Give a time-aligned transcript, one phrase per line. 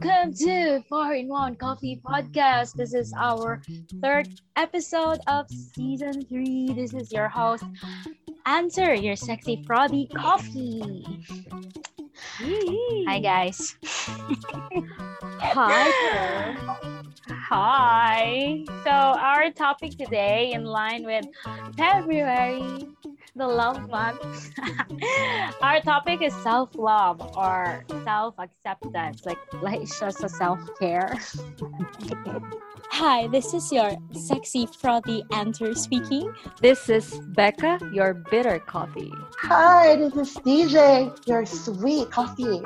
[0.00, 2.74] Welcome to 4 in 1 Coffee Podcast.
[2.74, 3.60] This is our
[4.00, 6.72] third episode of season 3.
[6.72, 7.64] This is your host,
[8.46, 11.04] Answer, your sexy frothy coffee.
[13.08, 13.74] Hi, guys.
[15.40, 15.90] Hi.
[17.50, 18.64] Hi.
[18.84, 21.26] So, our topic today, in line with
[21.76, 22.86] February,
[23.38, 24.52] the love month,
[25.62, 29.24] our topic is self love or self acceptance.
[29.24, 31.16] Like, like it's just a self care.
[32.90, 36.34] Hi, this is your sexy frothy answer speaking.
[36.60, 39.12] This is Becca, your bitter coffee.
[39.42, 42.60] Hi, this is DJ, your sweet coffee.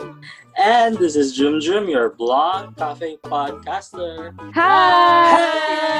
[0.57, 4.33] And this is Jum Jum, your blonde coffee podcaster.
[4.55, 5.93] Hi!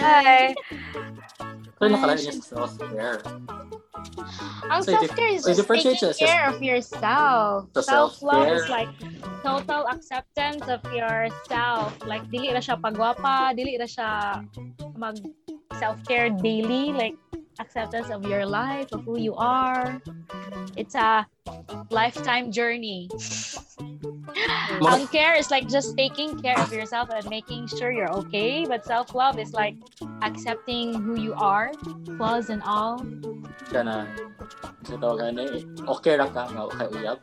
[0.00, 0.54] Hi.
[1.78, 3.18] Ito nakalagay niya sa self-care.
[4.70, 7.68] Ang So, self care is so, just taking care of yourself.
[7.76, 8.72] Sa Self love is self-care.
[8.72, 8.90] like
[9.44, 11.92] total acceptance of yourself.
[12.08, 14.10] Like dili ra siya pagwapa, dili ra siya
[14.96, 15.18] mag
[15.76, 16.92] self care daily.
[16.94, 17.16] Like
[17.60, 20.00] acceptance of your life, of who you are.
[20.74, 21.26] It's a
[21.90, 23.08] lifetime journey.
[24.82, 28.66] Ang care is like just taking care of yourself and making sure you're okay.
[28.66, 29.76] But self love is like
[30.22, 31.72] accepting who you are,
[32.18, 33.00] flaws and all.
[33.70, 34.04] Ka na,
[34.84, 37.18] sa tawagan eh, okay ra ka nga kay uyab.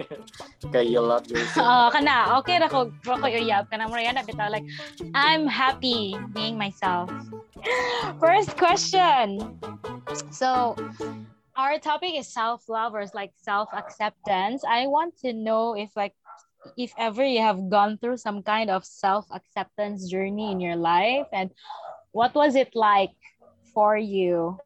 [0.74, 1.64] kay you love yourself.
[1.64, 2.36] Oo, kana.
[2.42, 3.70] Okay ra ko, ra ko uyab.
[3.70, 4.66] Kana mo yan, bitaw like,
[5.14, 7.08] I'm happy being myself.
[8.22, 9.56] First question.
[10.28, 10.76] So,
[11.56, 14.64] our topic is self-love or is like self-acceptance.
[14.64, 16.14] I want to know if like,
[16.76, 21.50] if ever you have gone through some kind of self-acceptance journey in your life and
[22.12, 23.12] what was it like
[23.74, 24.58] for you?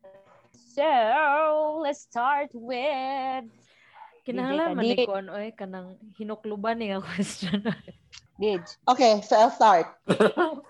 [0.75, 3.45] So, let's start with
[4.27, 7.63] Kinahanglan man Di- ni kon oy kanang hinukluban ni nga question.
[8.37, 8.61] Did.
[8.91, 9.87] Okay, so I'll start.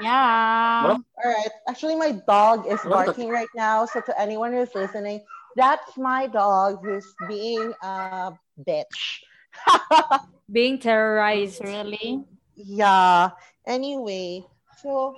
[0.00, 0.96] Yeah.
[0.96, 1.52] All right.
[1.68, 3.84] Actually, my dog is barking right now.
[3.84, 5.20] So to anyone who's listening,
[5.60, 8.32] that's my dog who's being a
[8.64, 9.20] bitch.
[10.50, 11.60] Being terrorized.
[11.62, 12.24] Really?
[12.56, 13.30] yeah.
[13.66, 14.46] Anyway,
[14.82, 15.16] so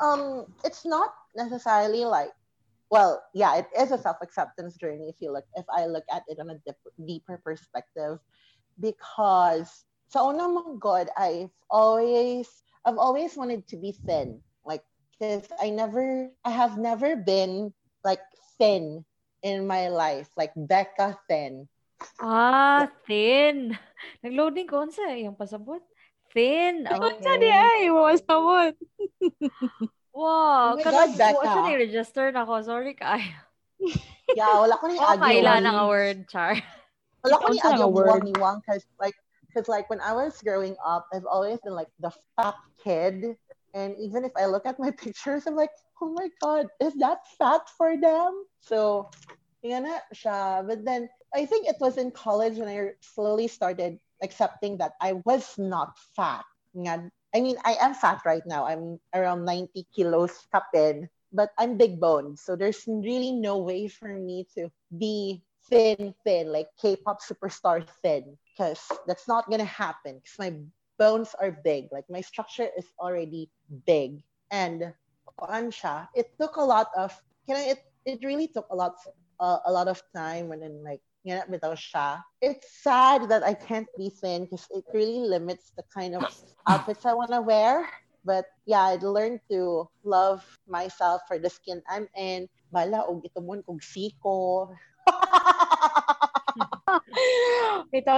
[0.00, 2.30] um, it's not necessarily like,
[2.88, 6.38] well, yeah, it is a self-acceptance journey if you look, if I look at it
[6.38, 8.18] on a dip, deeper perspective,
[8.78, 12.48] because so una mong God, I've always,
[12.84, 14.84] I've always wanted to be thin, like,
[15.18, 17.74] because I never, I have never been
[18.04, 18.20] like
[18.58, 19.04] thin
[19.44, 21.68] in my life, like Becca thin.
[22.18, 23.76] Ah, thin.
[24.24, 25.84] Nag-loading ko unsa yung pasabot.
[26.32, 26.88] Thin.
[26.88, 28.74] Unsa di ay mo sabot.
[30.14, 31.36] Wow, Oh my kanang God, Becca.
[31.36, 32.58] wa siya ni-register na ko.
[32.64, 33.20] Sorry ka.
[34.34, 35.62] Yeah, wala ko ni Oh, kaila agiwan.
[35.62, 36.58] na nga word, Char.
[37.22, 38.22] Wala ko ni Unsa nga word?
[38.24, 39.14] agiwan because like
[39.46, 43.38] because like when I was growing up, I've always been like the fat kid.
[43.74, 47.26] And even if I look at my pictures, I'm like, oh my god, is that
[47.38, 48.44] fat for them?
[48.60, 49.10] So,
[49.62, 50.66] yun na siya.
[50.66, 55.20] But then I think it was in college when I slowly started accepting that I
[55.24, 56.44] was not fat.
[57.34, 58.66] I mean, I am fat right now.
[58.66, 62.36] I'm around 90 kilos kapin, but I'm big bone.
[62.36, 68.38] So there's really no way for me to be thin, thin, like K-pop superstar thin,
[68.52, 70.22] because that's not gonna happen.
[70.22, 70.54] Because my
[70.98, 73.50] bones are big, like my structure is already
[73.86, 74.94] big, and
[75.36, 77.12] kuan siya, it took a lot of,
[77.46, 78.94] can I, it it really took a lot
[79.40, 82.20] uh, a lot of time when then like na bitaw siya.
[82.44, 86.28] It's sad that I can't be thin because it really limits the kind of
[86.68, 87.88] outfits I want to wear.
[88.24, 92.48] But yeah, I learned to love myself for the skin I'm in.
[92.72, 94.68] Bala, og ito mo kog siko.
[97.94, 98.14] Ito.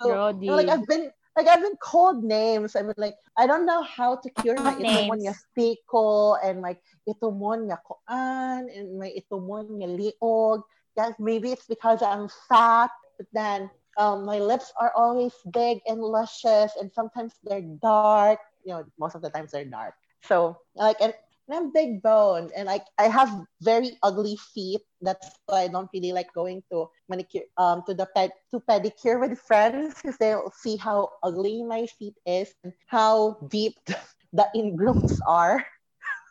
[0.00, 2.74] Bro, You like I've been like I've been called names.
[2.74, 5.38] I mean like I don't know how to cure my ito mo names?
[5.54, 7.54] siko and like ito mo
[7.86, 10.66] kuan and my ito mo liog.
[10.98, 12.90] Yeah, maybe it's because I'm fat,
[13.22, 18.42] but then um, my lips are always big and luscious, and sometimes they're dark.
[18.66, 19.94] You know, most of the times they're dark.
[20.26, 21.14] So like and,
[21.48, 23.30] and I'm big boned and like I have
[23.62, 24.82] very ugly feet.
[25.00, 29.20] That's why I don't really like going to manicure um to the ped to pedicure
[29.20, 33.74] with friends because they'll see how ugly my feet is and how deep
[34.32, 35.64] the ingrooms are.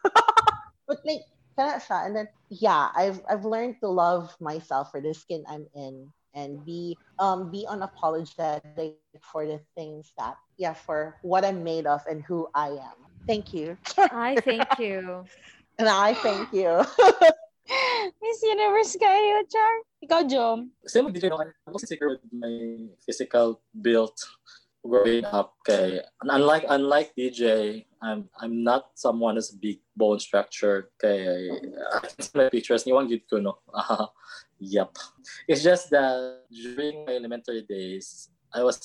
[0.88, 1.22] but like
[1.58, 6.64] and then yeah, I've I've learned to love myself for the skin I'm in and
[6.66, 12.24] be um be unapologetic for the things that yeah for what I'm made of and
[12.24, 13.07] who I am.
[13.28, 13.78] Thank you.
[13.98, 15.26] I thank you.
[15.80, 16.74] And I thank you.
[18.24, 19.74] Miss Universe kayo, Char.
[20.02, 20.74] Ikaw, Jom.
[20.90, 21.38] Same with DJ, no?
[21.38, 24.18] I'm also insecure with my physical build
[24.88, 31.52] growing up kay unlike unlike DJ I'm I'm not someone who's big bone structure kay
[31.52, 34.08] I can see my pictures ni wang ko no Ah,
[34.60, 34.96] yep
[35.48, 38.80] it's just that during my elementary days I was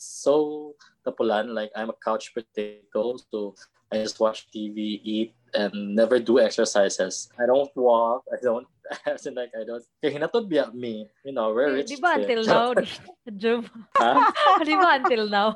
[0.00, 3.54] so tapulan like I'm a couch potato so
[3.92, 8.66] I just watch TV eat and never do exercises I don't walk I don't
[9.06, 11.98] as in like I don't kay hinatod biya me you know we're Di, rich di
[12.00, 12.68] ba until now?
[13.40, 13.64] Jum.
[13.96, 14.12] Ha?
[14.68, 15.48] di ba until now?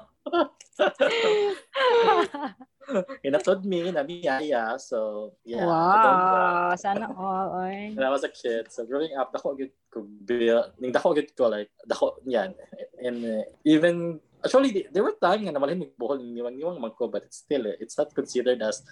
[3.21, 4.81] Hinatod me na miyaya.
[4.81, 5.69] So, yeah.
[5.69, 6.49] I don't walk.
[6.73, 7.61] Wow, sana all.
[7.61, 7.93] Oy.
[7.93, 11.37] When I was a kid, so growing up, dako gid ko bil, ning dako gid
[11.37, 12.57] ko like dako yan.
[12.97, 17.11] And uh, even actually they, there were time nga namalhin mig buhol niwang niwang magko
[17.11, 18.83] but it's still it's not considered as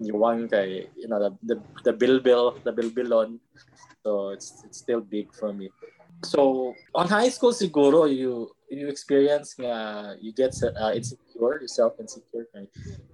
[0.00, 3.40] niwang kay you know the the, the bilbil the bilbilon.
[4.04, 5.68] So it's it's still big for me.
[6.24, 12.48] So on high school siguro you you experience nga you get uh, insecure, yourself insecure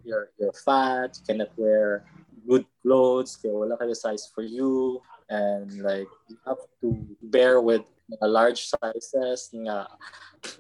[0.03, 2.07] you're you're fat, you cannot wear
[2.47, 7.83] good clothes, kaya wala kayo size for you and like you have to bear with
[8.23, 9.91] uh, large sizes nga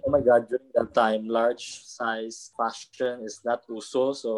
[0.03, 4.33] oh my god during that time large size fashion is not uso so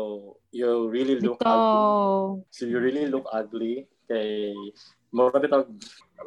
[0.53, 2.45] you really look ugly Ito.
[2.53, 4.53] so you really look ugly kay
[5.09, 5.65] mo bitaw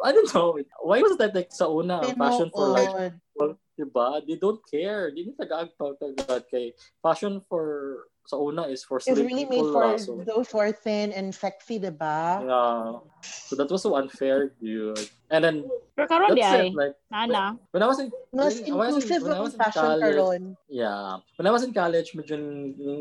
[0.01, 4.24] I don't know why was that like sa una fashion for large people, diba?
[4.25, 5.12] They don't care.
[5.12, 9.59] Di nila tagaagpaw tagad kay fashion for sa una is for It's slim really made
[9.59, 10.00] people for lang.
[10.00, 12.45] So, those who are thin and sexy, diba?
[12.45, 13.01] yeah.
[13.21, 14.97] So that was so unfair, dude.
[15.29, 15.56] And then
[15.95, 16.69] Pero karon di ay.
[16.73, 17.57] Like Nana.
[17.71, 19.81] when I was in Mas when I was in- inclusive when I was in fashion
[19.83, 20.44] college, karon.
[20.69, 21.18] Yeah.
[21.38, 22.35] When I was in college, medyo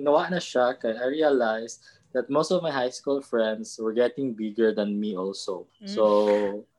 [0.03, 1.81] nawa na siya kaya I realized
[2.13, 5.67] that most of my high school friends were getting bigger than me also.
[5.79, 5.89] Mm.
[5.95, 6.05] So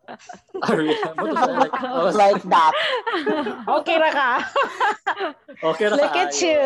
[0.07, 1.31] I remember
[1.61, 2.73] like, I was Like that.
[3.81, 4.29] Okay ka.
[5.63, 6.61] okay na Look at you.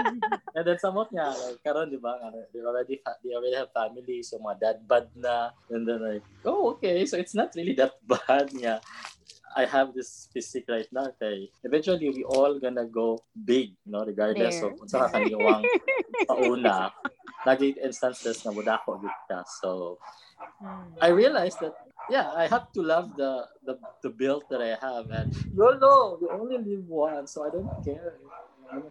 [0.56, 2.16] And then samot nga, like, karon di ba,
[2.54, 5.50] they already they already have family, so mga dad bad na.
[5.70, 8.80] And then like, oh, okay, so it's not really that bad nga.
[9.52, 11.12] I have this physique right now.
[11.12, 11.52] Okay.
[11.60, 14.00] Eventually, we all gonna go big, no?
[14.00, 14.72] Regardless There.
[14.72, 15.60] of kung sa kaniwang
[16.24, 16.88] pauna.
[17.44, 19.44] Lagi instances na budako gid ka.
[19.60, 20.00] So,
[20.58, 20.94] Hmm.
[21.00, 21.74] I realized that
[22.10, 26.28] yeah, I have to love the the, the build that I have and YOLO, we
[26.28, 28.18] only live once, so I don't care.
[28.72, 28.88] I'm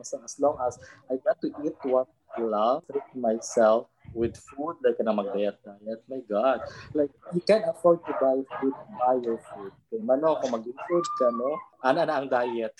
[0.00, 0.78] as long as
[1.10, 6.00] I got to eat what I love, treat myself with food like na mag-diet diet.
[6.08, 6.60] My God.
[6.92, 9.72] Like, you can't afford to buy food, buy your food.
[9.88, 11.60] Okay, mano, kung mag-food ka, no?
[11.84, 12.72] Ana na ang diet.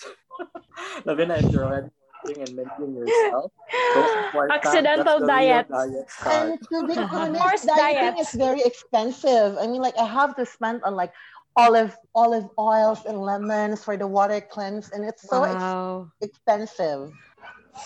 [1.07, 1.89] Labi na, if you're already
[2.23, 3.51] working and maintaining yourself,
[4.49, 5.67] Accidental that's diet.
[5.69, 6.53] diet start.
[6.53, 8.19] And to be honest, dieting diet.
[8.19, 9.57] is very expensive.
[9.57, 11.13] I mean, like I have to spend on like
[11.55, 15.75] olive olive oils and lemons for the water cleanse, and it's so ex-
[16.21, 17.11] expensive.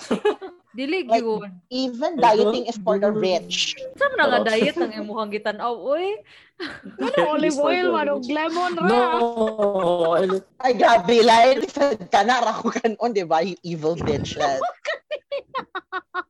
[0.78, 1.50] Dili Like, gyud.
[1.74, 3.74] Even dieting is for the rich.
[3.98, 6.22] Sa man nga diet ang imuhang gitan-aw oy.
[7.02, 8.90] Ano olive oil manog lemon ra.
[8.90, 10.18] No,
[10.66, 11.70] Ay, grabe, like,
[12.10, 13.42] ka na, rako kanon, di ba?
[13.42, 14.62] You evil bitches.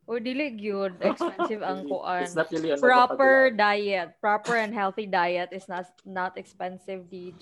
[0.07, 2.27] O dili gyud expensive ang kuan.
[2.27, 7.35] Really Proper diet, proper and healthy diet is not not expensive, Dij.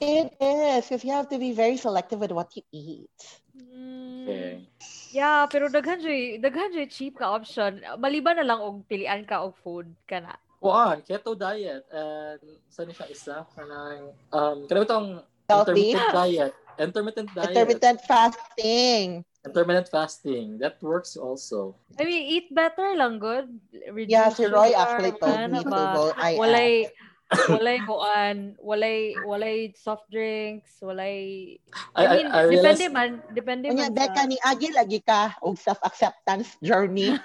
[0.00, 3.10] It is, because you have to be very selective with what you eat.
[3.56, 4.68] Mm, Okay.
[5.12, 7.82] Yeah, pero daghan joy, daghan joy cheap ka option.
[7.98, 10.38] Maliban na lang og pilian ka og food kana.
[10.62, 12.40] Kuan, keto diet and
[12.70, 15.08] saan siya isa kanang um kanang itong
[15.50, 15.90] Healthy.
[15.90, 16.52] intermittent diet.
[16.78, 17.50] Intermittent diet.
[17.50, 19.08] Intermittent fasting.
[19.44, 20.46] Intermittent fasting.
[20.62, 21.74] That works also.
[21.98, 23.50] I mean, eat better lang good.
[23.90, 25.86] Reduce Yeah, si Roy sugar, actually told ano me to ba?
[25.90, 26.04] go.
[26.16, 26.86] I walay
[27.30, 31.58] walay kuan, walay walay soft drinks, walay
[31.94, 35.38] I, I mean, I, I depende man, depende Unya, man Becca, ni Agi lagi ka
[35.42, 37.14] og self-acceptance journey.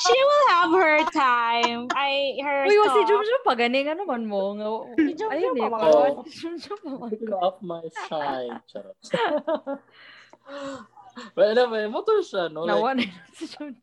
[0.00, 1.88] She will have her time.
[1.92, 3.08] I her Uy, wasi talk.
[3.08, 4.56] Jum Jum pa gani nga naman mo.
[4.56, 6.12] Nga, Si Jum ayun Jum eh, pa man.
[6.28, 7.10] Jum Jum pa man.
[7.44, 8.56] up my shine.
[8.64, 8.96] Charot.
[11.36, 12.64] But anyway, motor siya, no?
[12.64, 13.76] Like, Nawa na yun si Jum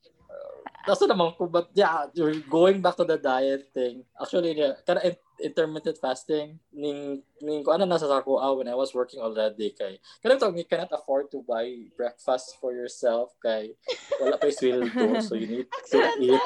[0.87, 4.07] That's naman ko, but yeah, you're going back to the diet thing.
[4.15, 8.75] Actually, yeah, kana in- intermittent fasting, ning, ning ko ano nasa sako ah, when I
[8.75, 13.75] was working already kay, kana to, you cannot afford to buy breakfast for yourself kay,
[14.19, 16.45] wala pa sweldo, so you need to eat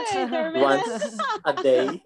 [0.59, 2.01] once a day.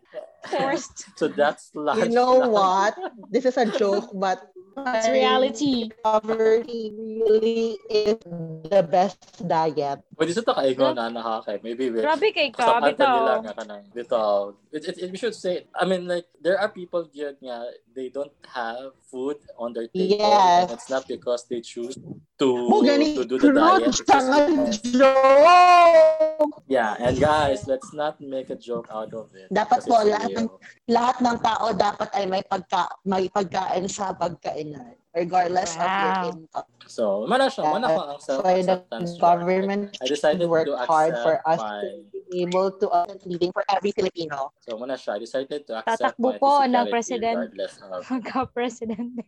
[0.46, 1.10] Forced.
[1.18, 2.06] So that's lunch.
[2.06, 2.54] You know lang.
[2.54, 2.94] what?
[3.34, 5.88] This is a joke, but It's reality.
[5.88, 8.20] Recovery really is
[8.68, 10.04] the best diet.
[10.20, 11.64] Pwede sa ta kaigo na nakakay.
[11.64, 13.40] Maybe we Grabe kay ka, Kasapan pa nila bitaw.
[13.40, 14.36] nga kanang bitaw.
[14.76, 18.12] It, it, it, we should say, I mean like, there are people yun nga, they
[18.12, 20.20] don't have food on their table.
[20.20, 20.70] Yes.
[20.70, 22.48] And it's not because they choose to,
[22.84, 23.96] gani to do the diet.
[23.96, 26.52] because- joke.
[26.68, 29.48] yeah, and guys, let's not make a joke out of it.
[29.48, 30.60] Dapat po, lahat real.
[30.92, 36.30] Lahat ng tao dapat ay may pagka may pagkain sa pagkainan regardless of your Wow.
[36.36, 36.68] income.
[36.86, 38.78] So, mana siya, mana ko ang That's why the
[39.18, 43.50] government I decided work to hard for us my, to be able to uh, living
[43.56, 44.54] for every Filipino.
[44.62, 47.50] so muna siya, I decided to accept Tatakbo my po ng president.
[47.50, 49.26] regardless of Magka-presidente.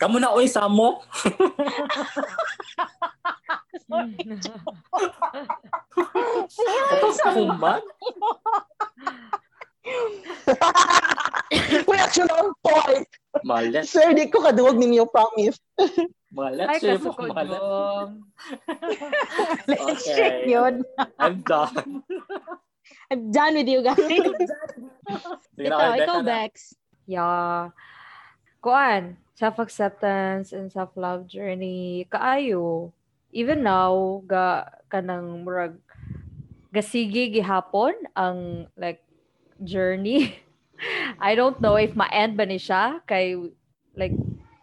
[0.00, 1.04] Kamu na oy samo.
[6.90, 7.82] Ito sa kuman.
[11.84, 13.08] Uy, actually, on point.
[13.46, 13.86] Malet.
[13.86, 15.58] Sir, di ko kaduwag ninyo, promise.
[16.34, 16.66] Malet.
[16.66, 16.98] Ay, Sir,
[17.30, 17.58] malet.
[17.62, 18.10] dong.
[19.66, 20.50] Okay.
[20.50, 20.82] Yun.
[21.18, 22.02] I'm done.
[23.10, 23.98] I'm done with you guys.
[25.54, 26.22] Sige na, ikaw.
[26.26, 26.74] Bex.
[27.06, 27.74] Yeah.
[28.62, 32.92] Kuan, self-acceptance and self-love journey kaayo.
[33.30, 35.78] Even now, ga kanang murag
[36.74, 39.02] gasigi gihapon ang like
[39.62, 40.34] journey.
[41.20, 43.36] I don't know if ma-end ba ni siya kay
[43.96, 44.16] like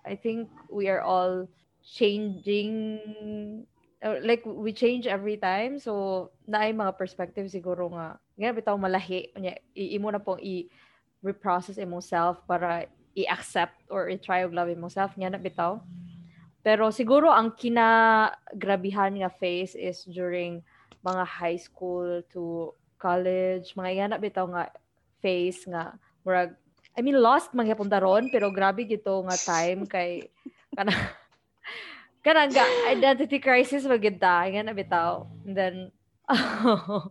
[0.07, 1.45] I think we are all
[1.83, 3.65] changing
[4.03, 5.79] like we change every time.
[5.79, 9.33] So naay mga perspective siguro nga nga bitaw malahi.
[9.37, 10.69] Nya imo na pong i
[11.25, 12.85] reprocess imong self para
[13.17, 15.81] i-accept or i-try og love imong self nya na bitaw.
[16.61, 20.61] Pero siguro ang kinagrabihan nga phase is during
[21.01, 24.69] mga high school to college mga yan na bitaw nga
[25.21, 26.59] phase nga murag
[26.97, 30.27] I mean lost man gyapon daron pero grabe gito nga time kay
[30.75, 30.91] kana
[32.25, 35.23] kana nga identity crisis magid ta nga na bitaw.
[35.47, 35.75] And then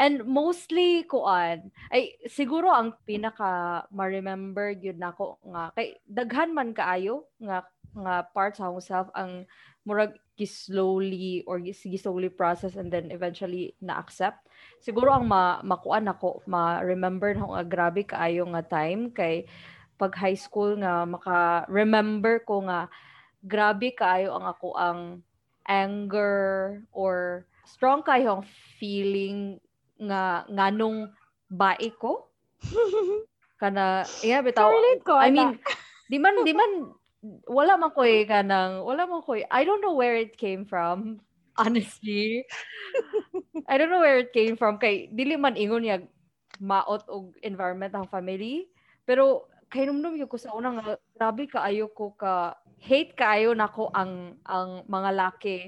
[0.00, 7.28] and mostly kuan ay siguro ang pinaka ma-remember gyud nako nga kay daghan man kaayo
[7.36, 9.44] nga nga parts sa akong self ang
[9.84, 14.47] murag slowly or sige slowly process and then eventually na-accept
[14.82, 19.46] siguro ang ma makuan ako ma-remember na nga grabe kaayo nga time kay
[19.98, 22.86] pag high school nga maka-remember ko nga
[23.42, 25.00] grabe kaayo ang ako ang
[25.66, 28.44] anger or strong kayo ang
[28.78, 29.58] feeling
[29.98, 31.10] nga nganong
[31.50, 32.30] bae ko
[33.60, 34.70] kana iya bitaw
[35.02, 35.58] ko, I mean
[36.06, 36.94] di man di man
[37.58, 39.44] wala man ko eh kanang wala man ko eh.
[39.50, 41.18] I don't know where it came from
[41.58, 42.46] honestly
[43.68, 45.98] I don't know where it came from kay dili man ingon niya
[46.62, 48.70] maot og environment ang family
[49.04, 54.38] pero kay numdum ko sa una nga grabe kaayo ko ka hate kaayo nako ang
[54.48, 55.58] ang mga laki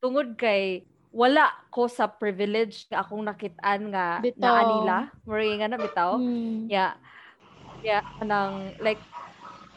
[0.00, 4.42] tungod kay wala ko sa privilege nga akong nakit-an nga Bitaw.
[4.42, 6.66] naa nila murag nga na bitaw Hmm.
[6.66, 6.96] Yeah.
[7.84, 8.98] Yeah, kanang like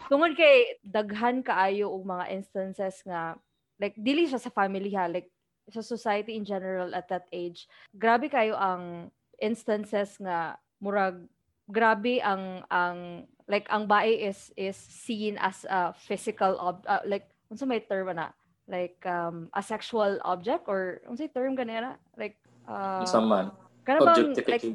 [0.08, 3.36] tungod kay daghan kaayo og mga instances nga
[3.78, 5.28] like dili siya sa family ha, like
[5.70, 7.68] sa society in general at that age.
[7.96, 11.28] Grabe kayo ang instances nga murag
[11.68, 17.28] grabe ang ang like ang bae is is seen as a physical ob uh, like
[17.52, 18.32] unsa may term na
[18.66, 23.52] like um a sexual object or unsay term ganina like uh Isa man.
[23.88, 24.68] kana bang, like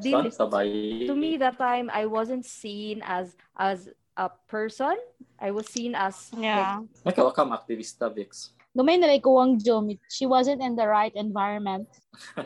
[0.49, 1.05] bayi.
[1.05, 4.97] to me that time I wasn't seen as as a person.
[5.41, 6.85] I was seen as Yeah.
[7.05, 8.53] Ikaw, kam activista, Vix.
[8.73, 9.93] Gamay na like kuwang Jom.
[10.09, 11.93] She wasn't in the right environment.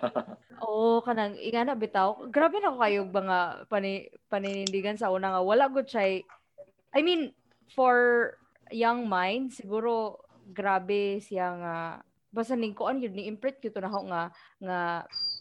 [0.62, 2.18] oh kanang ingana bitaw.
[2.34, 3.38] Grabe na ko kayo mga
[3.70, 5.42] pani, paninindigan sa una nga.
[5.42, 6.26] Wala gud siya
[6.90, 7.30] I mean
[7.70, 8.34] for
[8.74, 10.18] young mind siguro
[10.50, 11.76] grabe siya nga.
[12.34, 14.22] Basta ning kuan yun ni imprint gyud na ako nga
[14.58, 14.78] nga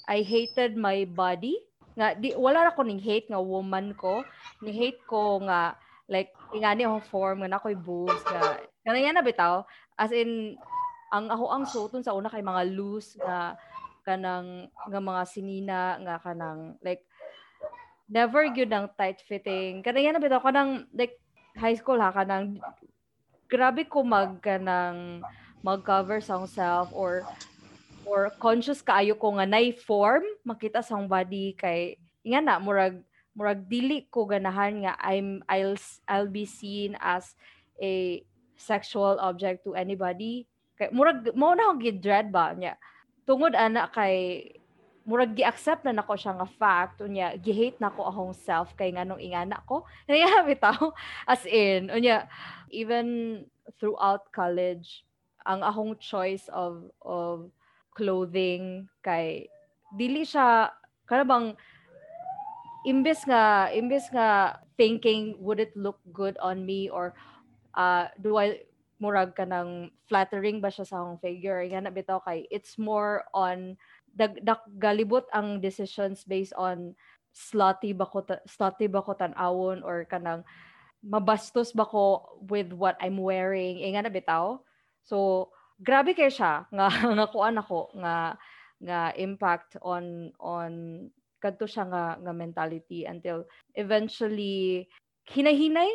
[0.06, 1.58] I hated my body.
[1.98, 4.22] Nga di wala na ko ning hate nga woman ko.
[4.62, 5.74] Ni hate ko nga
[6.06, 8.62] like ingani akong form nga nakoy boobs nga.
[8.86, 9.66] Kanang yan na bitaw.
[9.98, 10.60] As in
[11.14, 13.58] ang ako ang suoton sa una kay mga loose nga
[14.06, 17.06] kanang nga mga sinina nga kanang like
[18.06, 19.82] never gyud ang tight fitting.
[19.82, 21.18] Kanang yan na bitaw kanang like
[21.58, 22.62] high school ha kanang
[23.50, 25.22] grabe ko mag kanang
[25.66, 27.26] mag-cover sa self or
[28.06, 33.02] or conscious kaayo ko nga nay form makita sa body kay nga na murag
[33.34, 35.74] murag dili ko ganahan nga I'm I'll
[36.06, 37.34] I'll be seen as
[37.82, 38.22] a
[38.56, 40.46] sexual object to anybody
[40.76, 42.76] kay murag mo na akong gid-dread ba nya
[43.24, 44.48] tungod ana kay
[45.06, 49.62] murag gi-accept na nako siya nga fact unya gi-hate nako akong self kay nganong ingana
[49.70, 49.86] ko.
[50.10, 50.92] Kaya bitaw.
[51.30, 52.26] As in unya
[52.74, 53.42] even
[53.78, 55.06] throughout college
[55.46, 57.54] ang akong choice of of
[57.94, 59.46] clothing kay
[59.94, 60.74] dili siya
[61.06, 61.48] kana bang
[62.90, 67.14] imbes nga imbes nga thinking would it look good on me or
[67.78, 68.66] uh, do I
[68.98, 71.62] murag ka ng flattering ba siya sa akong figure?
[71.68, 73.76] Nga bitaw kay it's more on
[74.16, 76.96] dag, dag galibot ang decisions based on
[77.36, 80.48] slutty ba ko ta- slutty ba ko tan-awon or kanang
[81.04, 83.84] mabastos ba ko with what I'm wearing?
[83.84, 84.64] Eh na bitaw
[85.06, 88.40] so grabe kay siya nga nga kuan ako nga
[88.80, 90.74] nga impact on on
[91.40, 94.88] kadto siya nga nga mentality until eventually
[95.28, 95.90] hinahinay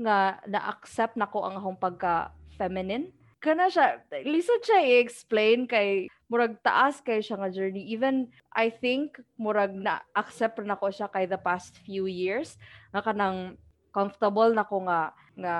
[0.00, 3.10] nga na-accept nako ang akong pagka feminine?
[3.44, 7.84] Kana siya lisod siya i-explain kay murag taas kay siya nga journey.
[7.92, 12.56] Even I think murag na accept na ko siya kay the past few years.
[12.96, 13.60] Nga kanang
[13.92, 15.56] comfortable na ko nga nga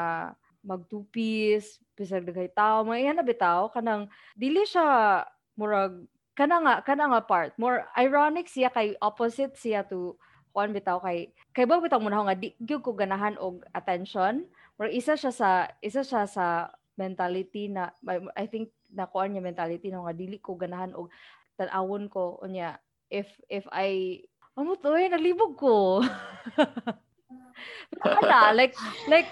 [0.64, 2.88] magtupis bisag daghay tao.
[2.88, 5.20] Yan na bitaw kanang dili siya
[5.54, 7.52] murag kana nga kana nga part.
[7.60, 10.16] More ironic siya kay opposite siya to
[10.50, 14.48] kuan bitaw kay kay ba bitaw mo na nga di gyud ko ganahan og attention.
[14.80, 17.90] Or isa siya sa isa siya sa mentality na
[18.38, 21.10] I think na kuan niya mentality na nga dili ko ganahan og
[21.58, 22.38] tan-awon ko.
[22.42, 22.78] Unya
[23.10, 24.22] if if I
[24.54, 26.02] amo to eh nalibog ko.
[28.04, 28.74] Wala, like
[29.06, 29.30] like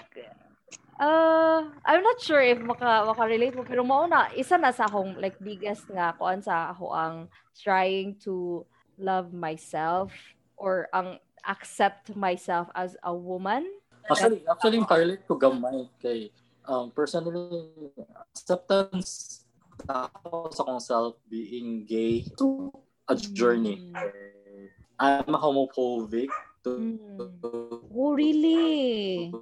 [0.99, 5.19] uh I'm not sure if maka maka-relate mo pero mao na isa na sa akong
[5.19, 7.15] like biggest nga kuan sa ako ang
[7.57, 8.63] trying to
[8.99, 10.13] love myself
[10.55, 13.67] or ang accept myself as a woman.
[14.07, 16.31] Actually, actually, correlate ko gamay kay
[16.67, 17.91] um, personally,
[18.31, 19.43] acceptance
[19.89, 22.71] ako sa kong self being gay to
[23.09, 23.91] a journey.
[24.99, 26.29] I'm a homophobic
[26.63, 27.91] to, Mm.
[27.91, 29.33] Oh, really?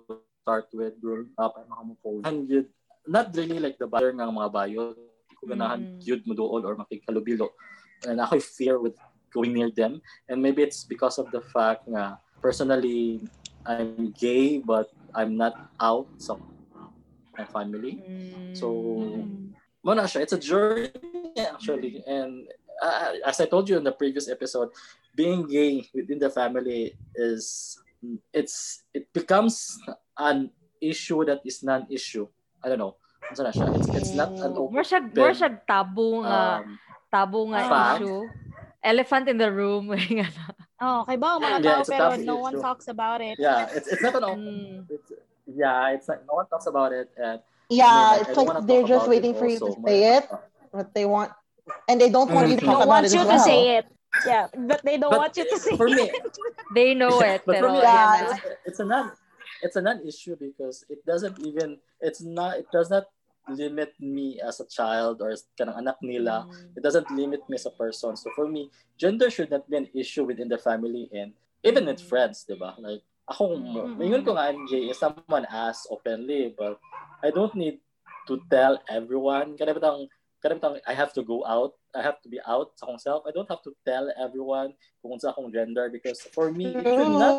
[0.42, 1.54] start with growing up.
[1.54, 2.26] I'm a homophobic.
[2.26, 2.66] And yun,
[3.06, 4.98] not really like the buyer ng mga bayo.
[4.98, 6.02] Hindi ko ganahan Mm.
[6.02, 7.54] yun mo doon or makikalubilo.
[8.10, 8.98] And ako fear with
[9.30, 10.02] going near them.
[10.26, 13.22] And maybe it's because of the fact nga personally
[13.70, 16.42] I'm gay but I'm not out sa
[17.38, 18.02] my family.
[18.54, 18.68] So,
[19.24, 19.56] Mm.
[19.82, 20.22] mo na siya.
[20.22, 20.92] It's a journey
[21.38, 22.04] actually.
[22.06, 22.48] And
[22.82, 24.70] uh, as I told you in the previous episode,
[25.16, 27.78] being gay within the family is
[28.34, 29.78] it's it becomes
[30.18, 30.50] an
[30.82, 32.26] issue that is non-issue.
[32.64, 32.96] I don't know.
[33.32, 33.68] Ano na siya?
[33.78, 36.76] It's, it's not an open more siya more siya tabo nga um,
[37.08, 38.02] tabo nga fact.
[38.02, 38.28] issue
[38.82, 39.88] elephant in the room
[40.82, 43.38] Oh, kay ba ang mga Yeah, tao it's pero tough no one talks about it.
[43.38, 44.42] yeah, it's it's not an open.
[44.42, 44.78] Mm.
[44.90, 45.14] It's,
[45.56, 47.40] yeah, it's like no one talks about it, and
[47.72, 49.84] Yeah, I mean, I it's like they're just waiting for you to also.
[49.86, 50.28] say it,
[50.72, 51.32] but they want,
[51.88, 52.68] and they don't want you to Mhm.
[52.68, 53.46] talk Don't about want it you as to well.
[53.48, 53.86] say it.
[54.28, 55.96] Yeah, but they don't But want you to say it for it.
[55.96, 56.08] me,
[56.76, 58.12] they know it but for me, Yeah.
[58.12, 58.40] ayan it's,
[58.76, 59.06] it's a non
[59.64, 63.08] it's a non-issue because it doesn't even it's not it does not
[63.50, 66.46] limit me as a child or as kanang anak nila.
[66.46, 66.78] Mm.
[66.78, 68.14] It doesn't limit me as a person.
[68.16, 68.70] So for me,
[69.02, 71.34] gender should not be an issue within the family and
[71.66, 72.78] even with friends, di ba?
[72.78, 73.98] Like ako, Mm.
[74.02, 76.78] ngayon ko nga if someone asks openly, but
[77.22, 77.80] I don't need
[78.28, 79.56] to tell everyone.
[79.58, 80.10] Kada bitang
[80.90, 81.78] I have to go out.
[81.94, 83.22] I have to be out sa akong self.
[83.30, 87.14] I don't have to tell everyone kung sa akong gender because for me, it should
[87.14, 87.36] not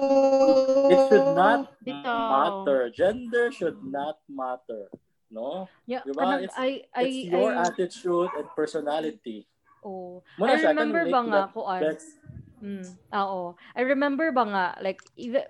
[0.92, 2.80] it should not matter.
[2.94, 4.86] Gender should not matter.
[5.32, 5.64] No?
[5.88, 6.44] Yeah, Diba?
[6.44, 9.48] It's- I, I, It's your I, attitude and personality.
[9.80, 10.20] oh.
[10.36, 11.80] Muna I siya, I can remember ba nga that kuan?
[12.62, 12.86] Mm.
[13.10, 13.56] Ah, oo.
[13.74, 15.42] I remember ba nga, like, even,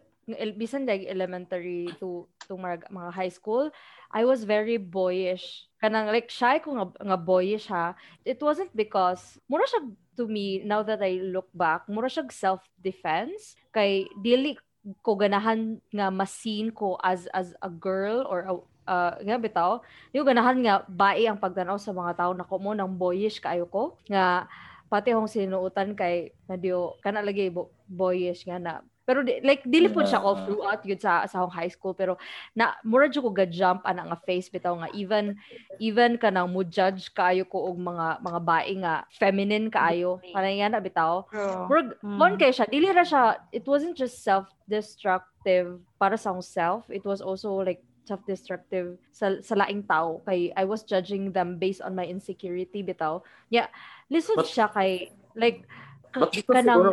[0.56, 3.70] bisan like elementary to to mga, high school,
[4.11, 5.66] I was very boyish.
[5.82, 7.94] Kanang like shy ko nga, nga boyish ha.
[8.22, 9.82] It wasn't because mura siya
[10.18, 14.58] to me now that I look back, mura siya self-defense kay dili
[15.02, 18.54] ko ganahan nga masin ko as as a girl or a,
[18.90, 19.78] uh, nga bitaw,
[20.11, 23.94] yung ganahan nga bae ang pagtanaw sa mga tao nako mo nang boyish kaayo ko
[24.11, 24.50] nga
[24.92, 29.86] pati akong sinuutan kay nadyo kana lagi bo- boyish nga na pero di, like dili
[29.86, 30.44] po siya all Yeah.
[30.46, 31.90] throughout yun sa sa akong high school.
[31.92, 32.14] Pero
[32.52, 34.88] na mura jud ko ga jump ana nga face bitaw nga.
[34.92, 35.34] Even
[35.78, 40.22] even kanang mo judge kaayo ko og mga mga bae nga feminine kaayo.
[40.30, 41.26] Kanang nga na bitaw.
[41.66, 42.16] Murag Mm.
[42.16, 46.82] mon kay siya dili ra siya it wasn't just self-destructive para sa akong self.
[46.88, 50.22] It was also like self-destructive sa, sa laing tao.
[50.26, 53.22] Kay I was judging them based on my insecurity bitaw.
[53.48, 53.66] Yeah
[54.10, 55.66] lisod But- siya kay like
[56.10, 56.92] ka- But because kanang siguro,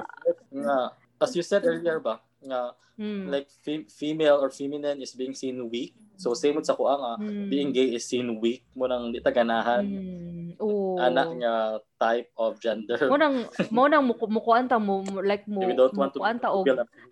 [0.55, 0.77] nga,
[1.19, 5.67] as you said earlier ba, nga, mm, like fe- female or feminine is being seen
[5.67, 5.93] weak.
[6.19, 8.63] So same with sa kuha nga, mm, being gay is seen weak.
[8.75, 9.83] Mo nang di taganahan.
[9.83, 10.55] Mm,
[10.99, 11.53] anak nga
[11.95, 12.99] type of gender.
[13.07, 16.35] mo nang mo nang muku- mukuan ta mo like mo we don't want to mukuan
[16.35, 16.67] ta og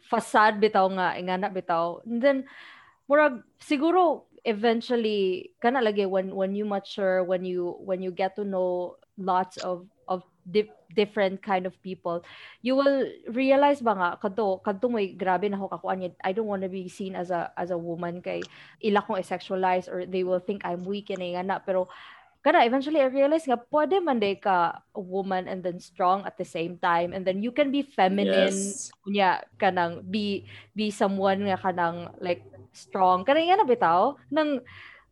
[0.08, 2.04] facade bitaw nga ingana bitaw.
[2.04, 2.38] And then
[3.08, 8.44] murag siguro eventually kana lagi when when you mature when you when you get to
[8.44, 12.24] know lots of of di- different kind of people
[12.64, 16.64] you will realize ba nga kadto kadto may grabe na ako kakuan I don't want
[16.64, 18.42] to be seen as a as a woman kay
[18.84, 21.92] ila kong sexualize or they will think I'm weak and nga na pero
[22.46, 26.40] kada eventually I realized nga pwede man day ka a woman and then strong at
[26.40, 28.88] the same time and then you can be feminine Yes.
[29.04, 34.64] kunya kanang be be someone nga kanang like strong kana nga na bitaw nang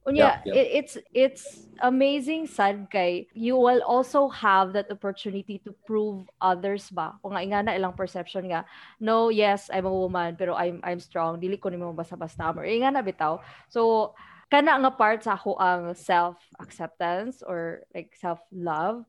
[0.06, 0.56] unya Yeah, yeah.
[0.62, 1.44] it- it's it's
[1.82, 7.18] amazing sad kay you will also have that opportunity to prove others ba?
[7.26, 8.64] Kung nga nga na ilang perception nga
[9.02, 12.94] no yes I'm a woman pero I'm I'm strong dili ko nimo basta-basta or nga
[12.94, 13.42] na bitaw.
[13.68, 14.14] So
[14.48, 19.04] kana nga part sa ako ang self acceptance or like self love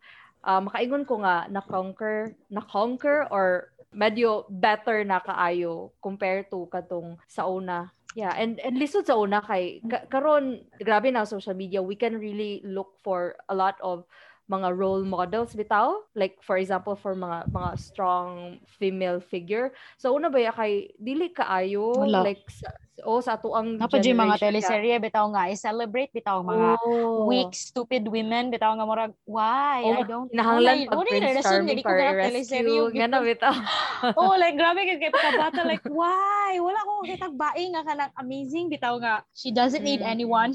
[0.48, 6.64] uh, makaingon ko nga na conquer na conquer or medyo better na kaayo compared to
[6.72, 11.52] katong sa una yeah and and lisod sa una kay ka- karon grabe na social
[11.52, 11.84] media.
[11.84, 14.08] We can really look for a lot of
[14.46, 18.28] mga role models bitaw like for example for mga mga strong
[18.72, 22.22] female figure so una ba ya kay dili kaayo Wala.
[22.22, 22.70] like sa,
[23.02, 24.38] o sa ato ang Napa mga generation nga.
[24.38, 27.26] teleserye bitaw nga i-celebrate bitaw mga Oh.
[27.26, 31.42] weak stupid women bitaw nga murag why Oh, I don't Kinahanglan Wala- pag Prince relasyon,
[31.42, 32.78] Charming para kaya teleserye i-rescue.
[32.78, 33.54] yung Nga na, bitaw.
[34.22, 38.70] oh like grabe kay kay pagkabata like why wala ko kitag bae nga kanang amazing
[38.70, 40.12] bitaw nga she doesn't need Mm.
[40.14, 40.52] anyone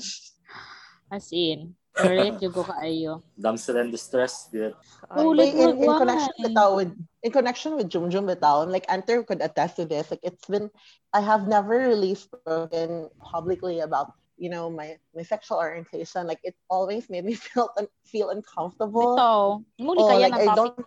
[1.12, 3.20] as in Correct, yung ko kaayo.
[3.36, 4.72] Damsel in distress, good.
[5.12, 6.92] Oh, in, in, in connection with Tao, with
[7.24, 10.08] in connection with Jum Jum Bitaw, and like Enter could attest to this.
[10.08, 10.72] Like it's been,
[11.12, 16.32] I have never really spoken publicly about you know my my sexual orientation.
[16.32, 19.20] Like it always made me feel un- feel uncomfortable.
[19.20, 19.60] Bitaw.
[19.76, 20.80] Muli Oh, kaya like, I don't-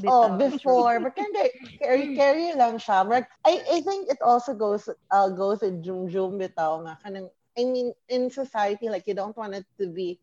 [0.00, 1.34] Bitaw, oh, before, but kind
[1.82, 3.04] carry carry lang siya.
[3.04, 7.28] Like, I I think it also goes uh goes with Jum Jum Bitaw nga kanang
[7.58, 10.18] I mean in society like you don't want it to be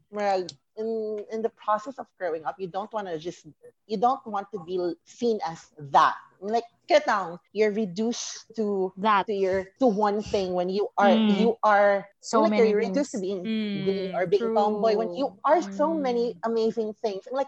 [0.78, 3.46] in in the process of growing up you don't want to just
[3.88, 9.28] you don't want to be seen as that like get down you're reduced to That.
[9.28, 11.28] to your to one thing when you are Mm.
[11.28, 12.88] you are So like many you're things.
[12.88, 15.98] reduced to being Mm, or being tomboy when you are so true.
[15.98, 17.26] many amazing things.
[17.28, 17.48] And like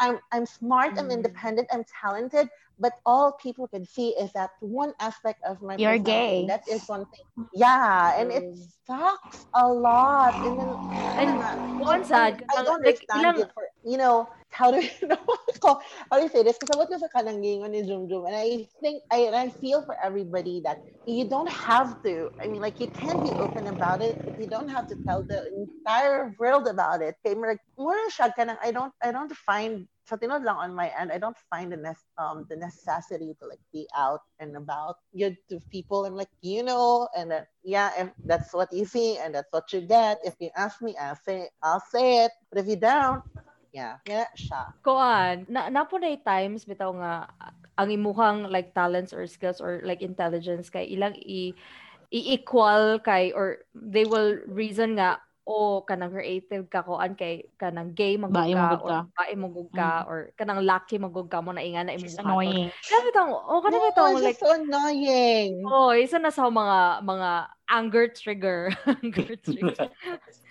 [0.00, 1.12] I'm I'm smart, I'm Mm.
[1.12, 5.98] independent, I'm talented, but all people can see is that one aspect of my You're
[5.98, 6.48] gay.
[6.48, 7.46] That is one thing.
[7.54, 8.44] Yeah, and it
[8.86, 10.34] sucks a lot.
[10.44, 10.76] And then
[11.16, 11.42] And
[11.76, 14.90] one sad, I, I don't like, understand ilang- it for you know how do you
[15.08, 15.18] know
[16.10, 16.58] how do you say this?
[16.58, 19.82] Because what was a kananggingon ni Zoom Zoom, and I think I and I feel
[19.84, 22.28] for everybody that you don't have to.
[22.42, 25.42] I mean, like you can be open about it, you don't have to tell the
[25.56, 27.16] entire world about it.
[27.26, 30.74] Okay, like more siya ka nang- I don't I don't find sa tinod lang on
[30.74, 34.56] my end, I don't find the nes- um the necessity to like be out and
[34.56, 36.04] about good to people.
[36.04, 37.32] I'm like, you know, and
[37.64, 40.18] yeah, if that's what you see and that's what you get.
[40.24, 42.32] If you ask me, I'll say I'll say it.
[42.50, 43.22] But if you don't,
[43.72, 44.72] yeah, yeah, siya.
[44.80, 47.28] Kuan, na napo na times bitaw nga
[47.76, 51.52] ang imuhang like talents or skills or like intelligence kay ilang i
[52.10, 58.14] i-equal kay or they will reason nga o kanang creative ka kuan kay kanang gay
[58.20, 58.98] magug Bae ka or ka.
[59.16, 62.68] bae magug ka or kanang lucky magug ka mo na inga na imong annoying.
[62.68, 65.54] Kaya bitaw, o kanang No, bitaw it's like so annoying.
[65.66, 67.30] Oh, isa na sa mga mga
[67.70, 68.74] anger trigger.
[69.02, 69.88] anger trigger.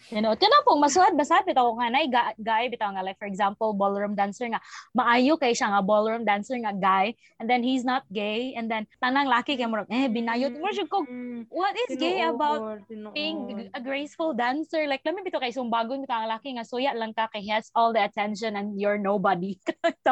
[0.09, 3.21] You know, kana po masuad basad bitaw ko nga nay ga- guy bitaw nga like
[3.21, 4.57] for example ballroom dancer nga
[4.97, 8.89] maayo kay siya nga ballroom dancer nga guy and then he's not gay and then
[8.97, 11.05] tanang laki kay mo eh binayot mo siya ko
[11.53, 12.81] what is gay about
[13.13, 14.89] being a graceful dancer?
[14.89, 17.69] Like lami bitaw kay sumbagon bitaw ang laki nga suya lang ka kay he has
[17.77, 19.61] all the attention and you're nobody.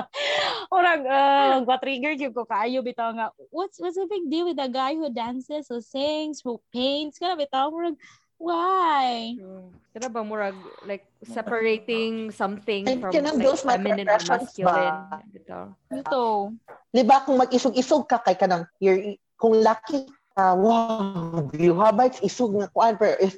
[0.77, 4.61] Orang uh, what trigger yung ko kaayo bitaw nga what's what's the big deal with
[4.61, 7.97] a guy who dances who sings who paints kana bitaw murag
[8.37, 9.33] why.
[9.93, 14.97] Kaya ba murag like separating something And from like those feminine microaggressions masculine.
[15.09, 15.19] ba?
[15.33, 15.65] Bitaw.
[15.89, 16.25] Ito.
[16.93, 20.05] Di ba kung mag-isog-isog ka kay kanang you're, kung lucky
[20.37, 23.33] ka, wow, you habay isog nga kuan pero if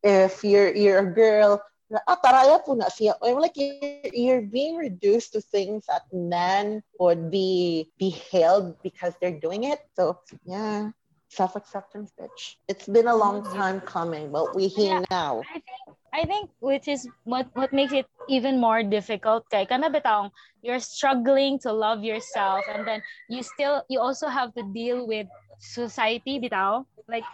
[0.00, 3.16] if you're you're a girl na ah, taraya po na siya.
[3.24, 9.16] I'm like, you're, you're being reduced to things that men would be be held because
[9.20, 9.80] they're doing it.
[9.96, 10.92] So, yeah,
[11.28, 12.56] self-acceptance, bitch.
[12.68, 15.42] It's been a long time coming, but we here now.
[15.44, 19.44] I think I think which is what what makes it even more difficult.
[19.52, 20.32] Kay kana bitaw
[20.64, 25.28] you're struggling to love yourself and then you still you also have to deal with
[25.60, 27.24] society bitaw like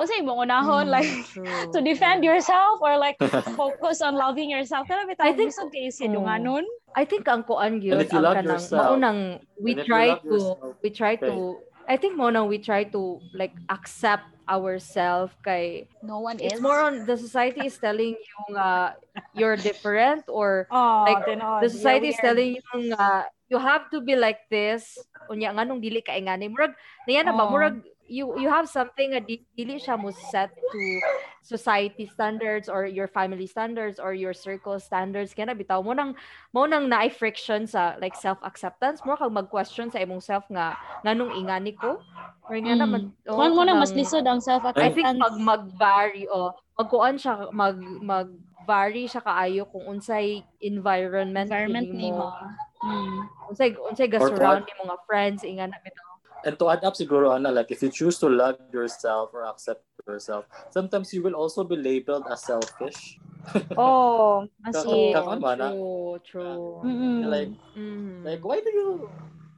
[0.00, 1.44] unsa imong unahon Mm, like true,
[1.76, 3.16] to defend yourself or like
[3.60, 4.88] focus on loving yourself.
[4.88, 6.64] Kana bitaw I think- bisag kay silunganon
[6.96, 9.18] I think ang kuan gyud if you ang love kanang maunang
[9.60, 10.36] we And if you try to
[10.80, 16.38] we try to I think maunang we try to like accept ourselves kay No one
[16.38, 16.62] it's is.
[16.62, 18.94] more on the society is telling you nga
[19.34, 21.22] you're different or oh, like,
[21.62, 24.98] the society is telling you nga you have to be like this.
[25.30, 26.74] Unya nganong dili ka ingani murag
[27.06, 27.46] niya na ba?
[27.46, 27.50] Oh.
[27.50, 30.78] murag you you have something nga di, dili siya mo set to
[31.46, 36.10] society standards or your family standards or your circle standards kaya bitaw mo nang
[36.50, 40.74] mo nang naay friction sa like self acceptance mo kag mag-question sa imong self nga
[41.06, 42.02] nganong ingani ko
[42.50, 42.82] or nga Mm.
[42.82, 44.94] naman oh, One mo na mas lisod ang I self-acceptance.
[44.98, 48.26] think pag mag-vary o magkuan siya mag mag
[48.66, 52.26] vary siya kaayo kung unsay environment environment ni mo.
[52.82, 53.22] Mm.
[53.50, 56.05] unsay unsay ga surround ni mga friends inga na bitaw
[56.46, 59.82] And to add up siguro, Ana, like if you choose to love yourself or accept
[60.06, 63.18] yourself, sometimes you will also be labeled as selfish.
[63.78, 65.70] Oh, Tama na.
[65.70, 67.30] true true Mm-mm.
[67.30, 68.22] Like, Mhm.
[68.26, 68.88] like why do you...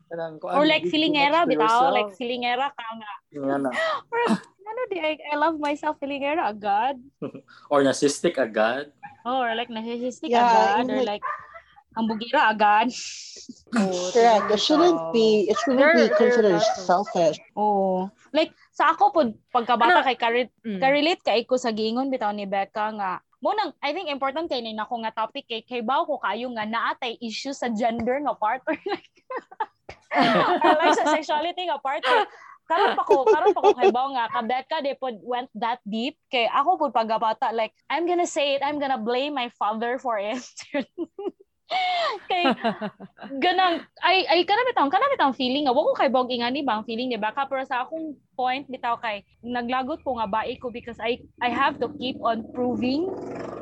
[0.08, 3.12] Kanang, Or ano, like to bitaw, like filingera ka nga.
[3.60, 3.72] Na.
[4.68, 7.00] Ano di I, I love myself filingera agad.
[7.72, 8.92] Or narcissistic agad.
[9.24, 10.44] Oh, or like narcissistic Yeah,
[10.80, 11.24] agad or like- like
[11.98, 12.88] ang bugira agad.
[13.68, 14.48] Oh, Correct.
[14.48, 15.48] It shouldn't be.
[15.48, 17.36] It shouldn't be considered selfish.
[17.52, 18.08] Oh.
[18.32, 19.20] Like sa ako po
[19.52, 20.04] pagkabata Ano?
[20.04, 20.80] kay karit Mm.
[20.80, 24.60] Karelate kay ko sa giingon bitaw ni Becca nga mo nang I think important kay
[24.60, 28.36] ni nako nga topic kay kay baw ko kayo nga naatay issue sa gender nga
[28.36, 29.12] part or like
[30.64, 32.24] or like sa sexuality nga part or
[32.68, 35.80] karon pa ko karon pa ko kay baw nga ka Becca they pod went that
[35.88, 39.96] deep kay ako pud pagkabata like I'm gonna say it I'm gonna blame my father
[39.96, 40.44] for it
[42.30, 42.56] kay
[43.38, 45.74] ganang ay ay kana bitaw kana bitaw feeling nga.
[45.76, 46.80] Wa ko kay bog ingani ba?
[46.80, 50.72] Ang feeling ni Becca pero sa akong point bitaw kay naglagot ko nga bai ko
[50.72, 53.04] because I I have to keep on proving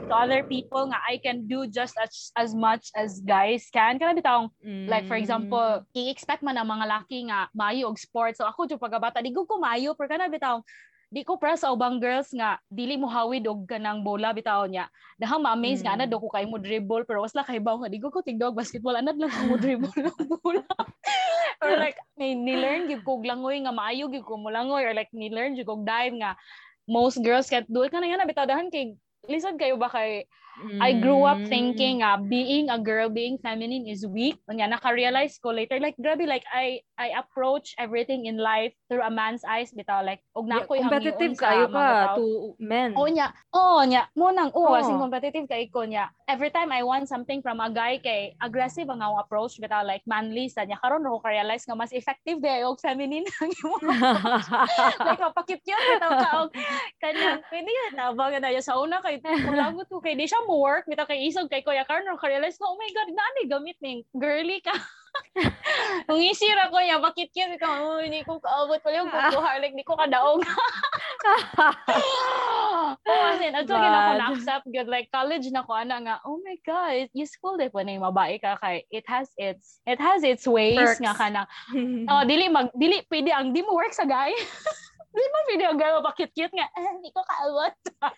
[0.06, 3.98] to other people nga I can do just as as much as guys can.
[3.98, 4.46] Kana bitaw
[4.86, 5.22] like for Mm.
[5.26, 8.38] example i-expect man ang mga laki nga maayo og sports.
[8.38, 10.62] So ako jud pagkabata di ko maayo pero kana bitaw
[11.16, 14.84] di ko para sa ubang girls nga dili mo hawid og kanang bola bitaw niya.
[15.16, 16.04] Dahang ma-amaze nga Mm.
[16.04, 19.00] anad ko kay mo dribble pero wasla kay baw nga di ko ko tigdog basketball
[19.00, 20.12] anad lang mo dribble ng
[20.44, 20.60] bola.
[21.64, 24.84] Or like ni, ni learn gyud ko langoy nga maayo gyud ko mo langoy.
[24.84, 26.36] Or like ni learn gyud ko dive nga.
[26.84, 27.90] Most girls can't do it.
[27.96, 28.92] Kana nga na bitaw dahan kay
[29.26, 30.24] lisod kayo ba kay
[30.80, 31.52] I grew up Mm.
[31.52, 34.40] thinking uh, being a girl, being feminine is weak.
[34.48, 39.12] Unya, naka-realize ko later, like, grabe, like, I I approach everything in life through a
[39.12, 42.16] man's eyes, bitaw, like, og na Yeah, ako'y competitive kayo ka tao.
[42.16, 42.24] to
[42.56, 42.96] men.
[42.96, 43.36] Oh, nya.
[43.52, 44.08] Oh, nya.
[44.16, 44.80] Mo nang, oh, Oh.
[44.80, 46.08] asing competitive kay ko nya.
[46.24, 50.02] Every time I want something from a guy kay aggressive ang akong approach bitaw like
[50.08, 53.82] manly sa nya karon ako ka-realize nga mas effective day og feminine ang imong
[55.06, 56.50] like mapakit yun bitaw ka og
[57.04, 60.88] kanya pwede na baga na sa una kay paglagot ko kay di siya mo work
[60.88, 64.00] bitaw kay isog kay kuya karon ako ka-realize ko oh my god nani gamit ning
[64.14, 64.74] girly ka
[66.08, 67.56] Kung isira ko niya, bakit yun?
[67.56, 69.50] Ito, oh, hindi ko kaabot pala yung kukuha.
[69.58, 70.40] Like, di ko kadaog.
[73.10, 74.88] oh, as in, ato gina ko na-accept good.
[74.88, 78.38] Like, college na ko, ana nga, oh my God, useful din po na yung mabae
[78.38, 81.02] ka kay it has its, it has its ways Perks.
[81.02, 81.42] nga ka na,
[82.10, 84.30] oh, dili, mag, dili, pwede ang, di mo work sa guy.
[85.16, 87.74] Di mo pwede ang guy, bakit-cute nga, eh, hindi ko kaabot.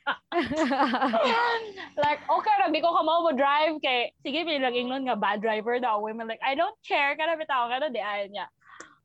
[2.02, 5.38] like, okay ra, di ko ka mo drive kay, sige, pwede lang ingnon nga, bad
[5.38, 6.02] driver daw.
[6.02, 8.46] Women like, I don't care, kada bitaw, kada di ayaw niya.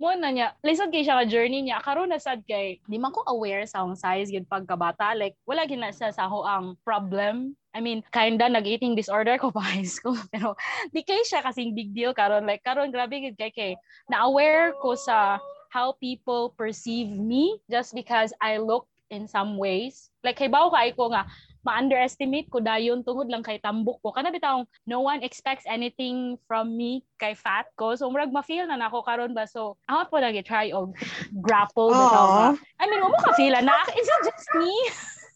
[0.01, 3.13] Mo na niya, lisod kay siya ka journey niya, karon na sad kay, di man
[3.13, 7.53] ko aware sa akong size gid pagkabata, like, wala gina sa sa ako ang problem.
[7.73, 10.58] I mean, kinda nag-eating disorder ko pa high school, pero
[10.89, 13.71] di kay siya kasing big deal karon like karon grabe gid kay kay
[14.10, 15.38] na-aware ko sa
[15.73, 20.13] how people perceive me just because I look in some ways.
[20.21, 21.25] Like kay bawo kay ko nga
[21.65, 24.13] ma-underestimate ko dayon tungod lang kay tambok ko.
[24.13, 27.97] Kana bitawng no one expects anything from me kay fat ko.
[27.97, 29.49] So murag ma-feel na nako karon ba.
[29.49, 30.93] So ako po lagi try og
[31.41, 32.53] grapple nga.
[32.77, 34.73] I mean, mo ka feel na is it just me?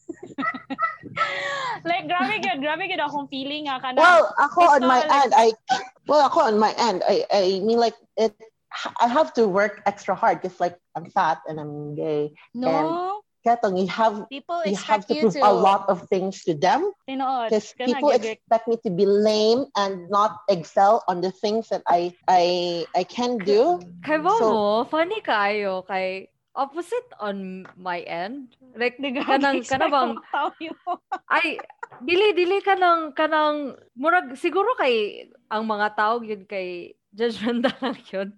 [1.89, 3.97] like grabe gid, grabe gid akong feeling nga kana.
[3.97, 5.51] Well, ako on my end, I
[6.05, 8.37] well, ako on my end, I I mean like it.
[8.99, 12.33] I have to work extra hard because like I'm fat and I'm gay.
[12.53, 16.43] no, Ketong, you have people you have to you prove to a lot of things
[16.43, 21.69] to them because people expect me to be lame and not excel on the things
[21.69, 23.79] that I I I can do.
[24.03, 28.57] Kay ba So- mo, funny kayo kay opposite on my end.
[28.73, 30.13] Like, kanang, kanang bang,
[31.37, 31.61] ay,
[32.01, 38.01] dili, dili ka ng, kanang, murag, siguro kay, ang mga tao yun kay, judgmental lang
[38.09, 38.29] yun.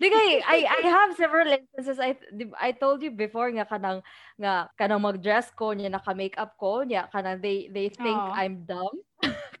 [0.00, 2.18] Di kay, I, I have several instances, I,
[2.58, 4.02] I told you before nga kanang,
[4.40, 8.34] nga, kanang mag-dress ko, niya naka-makeup ko, niya, kanang, they, they think Oo.
[8.34, 9.02] I'm dumb.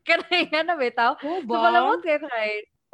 [0.08, 1.14] kanang, nga na, bitaw.
[1.22, 2.18] Oh, So, malamot kay,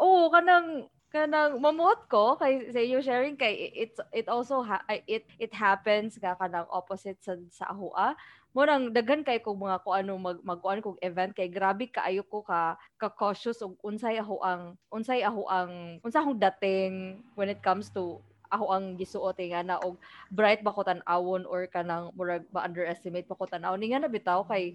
[0.01, 5.25] oo, kanang, kanang mamuot ko kay sa iyo sharing kay it it also ha, it
[5.41, 8.13] it happens ka kanang opposite sa sa ahua
[8.59, 12.27] mo nang daghan kay kog mga ko ano mag magkuan kog event kay grabe kaayo
[12.27, 17.47] ko ka ka cautious og unsay ako ang unsay ako ang unsa akong dating when
[17.47, 18.19] it comes to
[18.51, 19.95] ako ang gisuot eh, nga na og
[20.33, 23.79] bright ba ko tan-awon or kanang murag ba underestimate pa ko tan-awon.
[23.79, 24.75] Nga na bitaw kay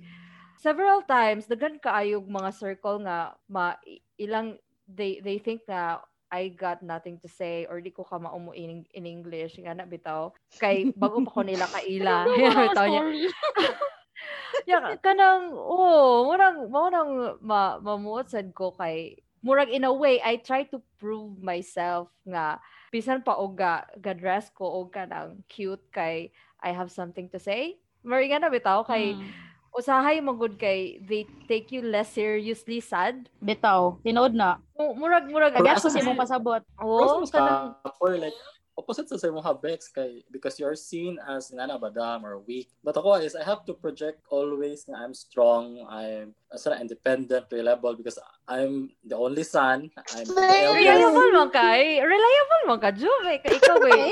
[0.62, 3.76] several times daghan kaayog mga circle nga ma
[4.16, 4.56] ilang
[4.88, 6.00] they they think na
[6.34, 9.86] I got nothing to say or di ko ka maumo in, in English nga na
[9.86, 10.34] bitaw.
[10.58, 12.26] Kay bago pa ko nila kaila.
[12.74, 13.04] Bitaw niya.
[14.70, 17.10] ya kanang oh murag murag
[17.44, 22.64] ma mamuot sad ko kay murag in a way I try to prove myself nga
[22.90, 27.38] bisan pa og ga, ga dress ko og kanang cute kay I have something to
[27.38, 27.78] say.
[28.02, 29.53] Mari nga na bitaw kay Hmm.
[29.74, 34.62] Usahay magud kay they take you less seriously sad Bitaw, tinood na.
[34.78, 36.62] Mu- murag murag Kaya Pero ko si mong pasabot.
[36.78, 38.38] oh kanang or like
[38.74, 42.70] opposite sa sa mga bex kay because you're seen as nga na badam or weak.
[42.82, 47.50] But ako is I have to project always na I'm strong, I'm sort of independent,
[47.54, 48.18] reliable because
[48.50, 49.94] I'm the only son.
[50.18, 50.42] I'm the
[50.74, 54.10] reliable man kay reliable man ka Juve kay ikaw eh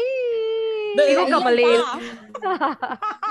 [0.91, 1.85] Hindi, ikaw ka maliit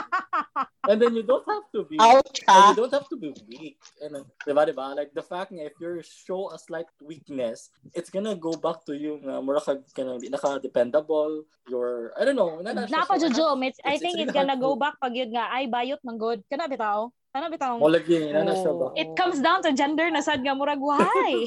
[0.91, 3.79] And then you don't have to be Ouch, you don't have to be weak.
[4.03, 4.91] And, diba, diba?
[4.99, 8.99] Like, the fact nga, if you show a slight weakness, it's gonna go back to
[8.99, 14.19] you nga, mura ka, naka-dependable, you're, I don't know, na Jujum, it's, I It's- think
[14.19, 16.43] it's it's gonna go back pag yun nga ay bayot man good.
[16.51, 17.13] Kana bitaw.
[17.31, 17.79] Kana bitaw.
[17.79, 18.91] Mo lagi, na na siya ba?
[18.99, 21.47] It comes down to gender na sad nga murag why.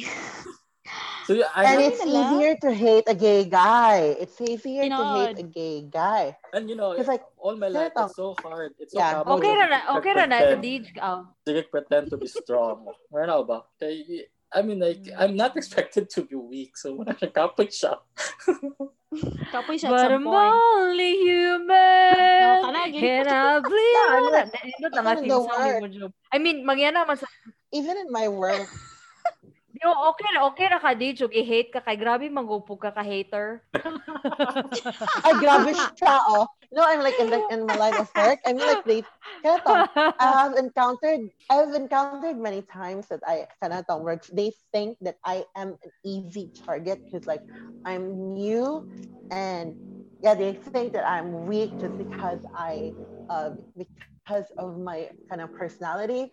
[1.23, 2.19] So, yeah, And it's nila.
[2.27, 4.15] easier to hate a gay guy.
[4.19, 6.35] It's easier to hate a gay guy.
[6.53, 8.05] and you know, Because like, all my life, Ganito.
[8.11, 8.71] it's so hard.
[8.79, 9.23] It's so Yeah.
[9.23, 9.31] hard.
[9.39, 10.61] okay ra na okay ra na Pretend.
[10.63, 11.19] Dij oh.
[11.47, 12.91] Sige, pretend to be strong.
[13.09, 13.63] Wala na ba?
[13.79, 15.15] Kay, I mean, like, mm.
[15.17, 16.75] I'm not expected to be weak.
[16.77, 17.97] So, wala siya, kapit siya.
[19.53, 24.41] Kapoy siya at but I'm only human No, can I bleed ano na
[24.89, 26.13] na nga team song ni word?
[26.33, 27.29] I mean mangyana man sa
[27.69, 28.65] even in my work,
[29.73, 33.01] Di, okay na okay ra ka Dij ug i-hate ka kay grabe mangupog ka ka
[33.01, 33.65] hater
[35.25, 36.45] ay, grabe siya, oh.
[36.73, 39.05] No, I'm like, in, the, in my line of work, I mean, like, they,
[39.45, 39.85] kaya to,
[40.19, 45.45] I have encountered, I've encountered many times that I, kanata works, they think that I
[45.55, 47.41] am an easy target because, like,
[47.85, 48.83] I'm new
[49.29, 49.75] and,
[50.21, 52.93] yeah, they think that I'm weak just because I,
[53.29, 56.31] uh, because of my kind of personality.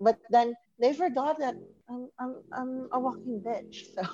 [0.00, 1.56] But then they forgot that
[1.90, 3.90] I'm, I'm, I'm a walking bitch.
[3.90, 4.06] So,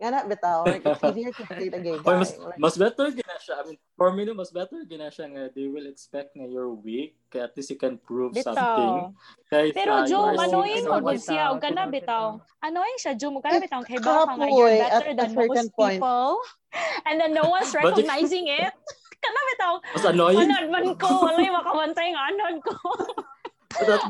[0.00, 2.08] nga na, bitaw, like, it's easier to date a gay guy.
[2.08, 3.60] Or mas, Like, mas better gina siya.
[3.60, 6.72] I mean, for me, no, mas better gina siya nga they will expect nga you're
[6.72, 7.20] weak.
[7.28, 9.12] Kaya at least you can prove something.
[9.12, 9.12] Bitaw.
[9.52, 12.40] Kahit Pero uh, annoying as mo gud siya og kana bitaw.
[12.64, 15.68] Annoying siya Jum, og kana It's bitaw kay ba ka nga you're better than most
[15.76, 16.00] point.
[16.00, 16.40] people.
[17.06, 18.72] And then no one's recognizing it.
[19.20, 19.72] Kana bitaw.
[19.84, 20.40] Mas annoying.
[20.48, 22.74] Anod man ko, walay makabantay nga anod ko.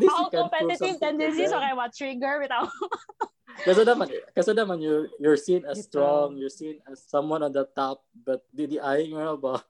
[0.03, 1.63] You Ako can prove competitive to tendencies them.
[1.63, 2.67] okay what trigger bitaw.
[3.53, 7.69] Kasi naman, kasi naman you're, you're seen as strong, you're seen as someone on the
[7.77, 9.61] top, but di di ay nga ba?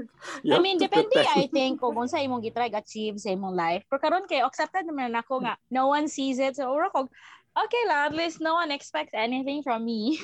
[0.52, 1.38] I mean, depende pretend.
[1.38, 3.86] I think kung unsa imong gitry achieve sa imong life.
[3.86, 6.58] Pero karon kay accepted naman ako nga no one sees it.
[6.58, 7.06] So ura ko
[7.54, 10.18] okay lang, at least no one expects anything from me.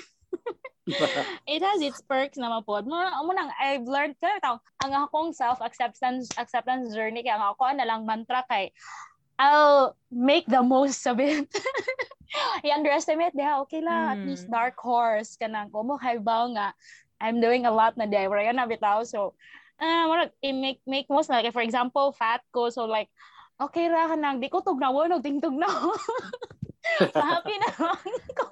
[1.49, 2.85] it has its perks na mapod.
[2.85, 7.73] Mo mo nang I've learned kaya ang akong self acceptance acceptance journey kaya ang ako
[7.73, 8.75] na lang mantra kay
[9.38, 11.49] I'll make the most of it.
[12.66, 14.27] I-underestimate diha, okay lang, at Mm.
[14.27, 16.75] least dark horse ka nang kumo kaibaw nga
[17.23, 18.27] I'm doing a lot na day.
[18.27, 19.07] Wala na bitaw.
[19.07, 19.35] So,
[19.81, 21.40] ah, uh, i-make make most na.
[21.40, 22.68] Like, for example, fat ko.
[22.70, 23.09] So, like,
[23.59, 25.70] okay ra ka nang, di ko tugnaw, no, tingtug na.
[27.14, 27.70] Happy na
[28.38, 28.47] ko.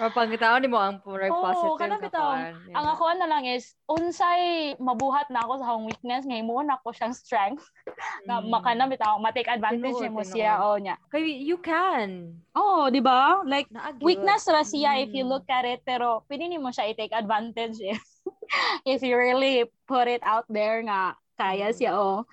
[0.00, 2.30] Or pangitaon nimo ang purag Oo, positive kana ka bitaw.
[2.66, 2.76] Yeah.
[2.80, 6.76] Ang ako na lang is, unsay mabuhat na ako sa akong weakness, ngayon mo na
[6.80, 7.64] ako siyang strength.
[8.26, 8.50] Na Mm.
[8.50, 10.34] makana bitaw, ma-take advantage Tinuod, mo tinuod.
[10.34, 10.52] siya.
[10.64, 10.96] Oh, niya.
[11.12, 12.40] Kay you can.
[12.56, 13.44] Oh, di ba?
[13.46, 14.00] Like, Naagi.
[14.02, 15.30] weakness ra siya if you Mm.
[15.30, 18.00] look at it, pero pwede mo siya i-take advantage if,
[18.96, 22.24] if you really put it out there nga kaya siya, oh.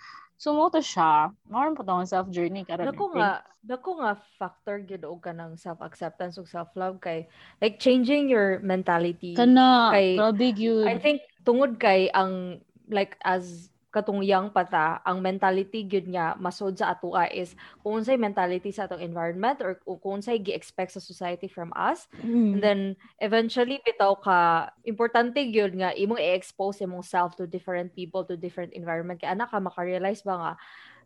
[0.41, 1.29] Sumuto siya.
[1.45, 2.89] More po tong self-journey karon.
[2.89, 7.29] Dako nga, dako nga factor gyud og kanang self-acceptance ug self-love kay
[7.61, 9.37] like changing your mentality.
[9.37, 10.89] Kana, Kay- grabe yun.
[10.89, 12.57] I think tungod kay ang
[12.89, 18.15] like as katong young pata, ang mentality gyud nga masod sa atoa is kung unsay
[18.15, 22.07] mentality sa atong environment or kung unsay gi-expect sa society from us.
[22.23, 22.57] Mm.
[22.57, 22.79] And then
[23.19, 28.71] eventually bitaw ka importante gyud nga imong i-expose imong self to different people to different
[28.71, 30.51] environment kay ana ka maka-realize ba nga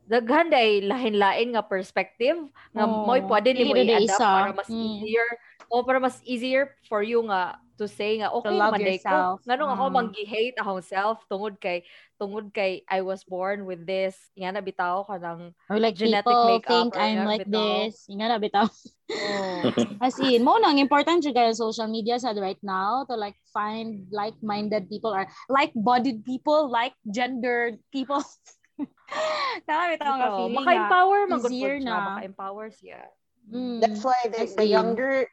[0.05, 2.37] daghan day lain-lain nga perspective
[2.71, 3.05] nga Oo.
[3.09, 4.29] mo'y pwede na day i-adapt isa.
[4.29, 5.01] para mas Mm.
[5.01, 5.27] easier
[5.65, 9.71] o para mas easier for you nga to say nga okay man day ko nganong
[9.73, 9.95] ako Mm.
[9.97, 11.83] manggi-hate akong self tungod kay
[12.15, 16.47] tungod kay I was born with this nga na bitaw kanang Or like Genetic people
[16.47, 17.51] makeup think or I'm like bitaw.
[17.89, 18.07] this.
[18.07, 18.67] Nga na bitaw.
[19.25, 19.59] oh,
[20.05, 24.07] As in, mo nang important siya kaya social media sa right now to like find
[24.13, 28.21] like-minded people or like-bodied people, like-gendered people.
[29.67, 31.95] Kaya bitaw nga feeling maka-empower man gud easier na.
[32.11, 33.01] maka-empower siya
[33.45, 33.77] Mm.
[33.77, 35.29] That's why the, the younger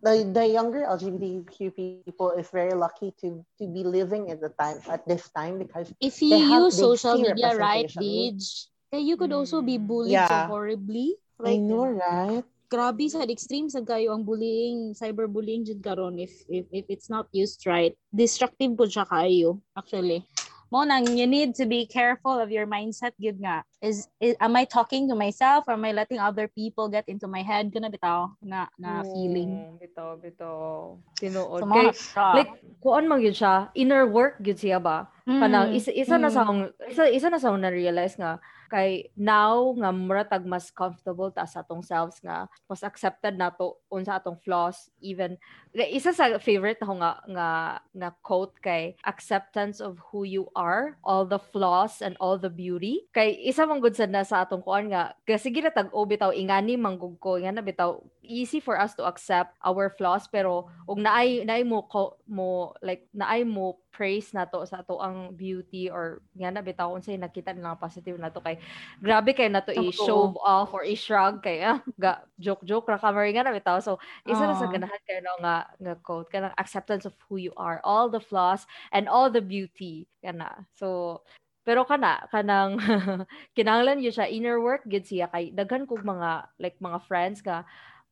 [0.00, 4.80] the, the younger LGBTQ people is very lucky to to be living at the time
[4.88, 7.92] at this time because if you have- use social media right.
[7.92, 8.40] Dij,
[8.88, 9.84] eh, you could also be Mm.
[9.84, 10.48] bullied so Yeah.
[10.48, 11.20] horribly.
[11.44, 12.44] I Like, know, right?
[12.72, 17.28] grabe sa extreme sa kayo ang bullying, cyberbullying jud karon if if if it's not
[17.36, 17.92] used right.
[18.08, 20.24] Destructive po siya kayo actually.
[20.72, 23.60] Mo nang you need to be careful of your mindset gud nga.
[23.84, 25.68] Is, is am I talking to myself?
[25.68, 27.68] Or am I letting other people get into my head?
[27.68, 29.52] Kana bitaw na na feeling.
[29.52, 30.96] Oh, bitaw bitaw.
[31.20, 31.60] Tinuod.
[31.60, 35.12] So kay like kuan man gyud siya inner work gyud siya ba?
[35.28, 36.34] Kanang isa, isa na mm.
[36.34, 38.40] sa akong isa, isa na sa akong na-realize nga
[38.72, 44.16] kay now nga muratag mas comfortable ta sa atong selves nga mas accepted nato unsa
[44.16, 45.36] atong flaws even
[45.76, 47.48] isa sa favorite ako nga nga
[47.96, 53.08] nga quote kay acceptance of who you are all the flaws and all the beauty.
[53.16, 56.76] Kay isa man gud sad na sa atong kuan nga kasi gina tag-o bitaw ingani
[56.76, 61.42] manggug ko nga na bitaw easy for us to accept our flaws pero ug naay
[61.44, 66.48] naay mo ko mo like naay mo praise nato sa ato ang beauty or nga
[66.48, 68.56] na bitaw unsay nakita nila positive nato kay
[69.04, 73.44] grabe kay nato i-show off or i-shrug kay ah, ga joke joke ra kamar nga
[73.44, 73.78] na bitaw.
[73.84, 74.72] So isa na sa Ah.
[74.72, 78.64] ganahan kay no nga nga quote kanang acceptance of who you are all the flaws
[78.94, 81.20] and all the beauty kana so
[81.62, 82.78] pero kana kanang
[83.56, 87.62] kinahanglan gyud siya inner work gyud siya kay daghan kog mga like mga friends nga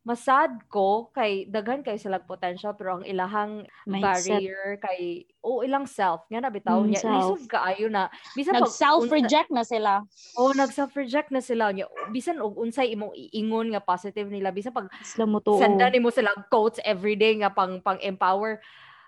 [0.03, 4.33] masad ko kay daghan kay silang potential pero ang ilahang Mindset.
[4.33, 5.01] barrier kay
[5.39, 7.37] o ilang self nga na bitaw Mm, niya self.
[7.37, 9.93] lisod kaayo na bisan pag unsa- Nag-self-reject na sila.
[10.35, 14.73] oh nag self-reject na sila niya bisan og unsay imong iingon nga positive nila bisan
[14.73, 15.61] pag Sila mo to.
[15.61, 18.57] senda nimo silang quotes everyday nga pang pang empower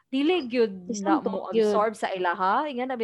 [0.07, 3.01] dili gyud na mo absorb sa ilaha nga na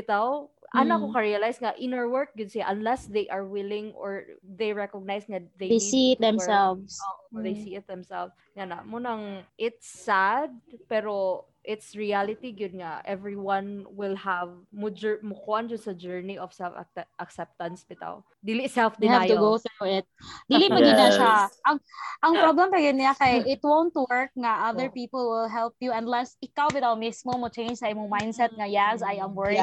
[0.68, 1.14] bitaw ana ko Mm.
[1.16, 5.72] ka-realize nga inner work gyud siya unless they are willing or they recognize nga they,
[5.72, 6.28] They need see it to work.
[6.28, 7.00] themselves.
[7.00, 7.62] Oh, they Mm.
[7.64, 10.52] see it themselves nga na mo nang it's sad
[10.86, 16.40] pero it's reality gyud nga everyone will have mo jour- mo kuan jud sa journey
[16.40, 16.72] of self
[17.20, 20.06] acceptance bitaw dili self You have to denial go through it.
[20.46, 21.50] Dili na siya.
[21.50, 21.58] Yes.
[21.66, 21.76] Ang
[22.22, 24.94] ang problem pa niya kay it won't work nga other Oh.
[24.94, 29.02] people will help you unless ikaw bitaw mismo mo change sa imong mindset nga yes,
[29.04, 29.58] I am worthy.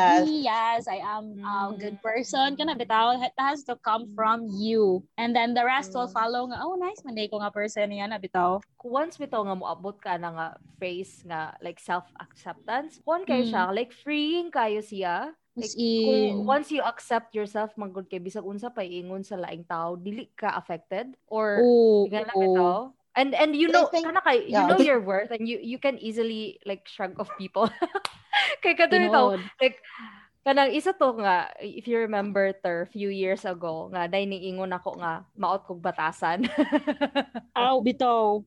[0.45, 2.53] Yes, I am a good person.
[2.59, 5.01] Kana bitaw it has to come from you.
[5.17, 6.15] And then the rest will Mm.
[6.15, 8.59] follow nga oh nice man ko nga person niya na bitaw.
[8.85, 13.49] Once bitaw nga moabot ka na nga phase nga like self acceptance kuan kayo Mm.
[13.49, 18.43] siya like freeing kayo siya Like, in, kung once you accept yourself manggod kay bisag
[18.43, 22.41] unsa pa ingon sa laing tao dili ka affected or oh, Nga na oh.
[22.43, 22.79] bitaw.
[23.15, 24.67] And and you know, think- kana kay, you yeah.
[24.67, 27.71] know your worth and you you can easily like shrug off people.
[28.63, 29.39] kay Tinuod.
[29.63, 29.79] like
[30.45, 34.77] kanang isa to nga if you remember ter few years ago nga dai ning ingon
[34.77, 36.45] ako nga maot kog batasan.
[37.57, 38.45] Aw, bitaw.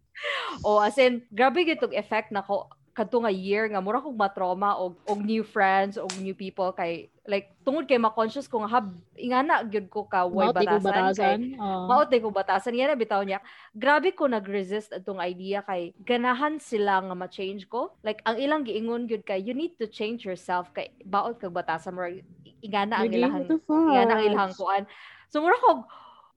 [0.62, 4.99] o as in grabe gyud effect nako kadto nga year nga mura kog matrauma og
[5.07, 9.62] og new friends og new people kay like tungod kay ma-conscious ko nga hab ingana
[9.62, 11.38] gyud ko ka way batasan, kay batasan.
[11.61, 11.86] Oh.
[11.86, 13.38] Maot ko batasan yan na bitaw niya.
[13.76, 17.94] Grabe ko nag-resist atong idea kay ganahan sila nga ma-change ko.
[18.03, 21.94] Like ang ilang giingon gyud kay you need to change yourself kay baot kag batasan
[21.94, 22.03] mo
[22.64, 24.82] ingana ang ilahang ingana ang ilahang kuan.
[25.30, 25.86] So mura kog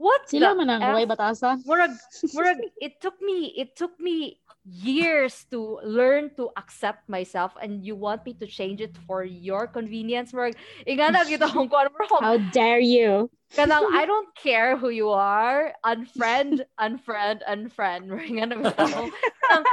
[0.02, 1.62] what Sila the man ang way batasan.
[1.64, 1.94] murag
[2.36, 7.96] murag it took me it took me years to learn to accept myself and you
[7.96, 10.54] want me to change it for your convenience murag
[10.86, 13.30] ingana gyud akong kuan murag How dare you?
[13.52, 15.76] Kanang, I don't care who you are.
[15.84, 18.08] Unfriend, unfriend, unfriend.
[18.08, 19.12] Nga na bitaw.
[19.12, 19.64] Kanang,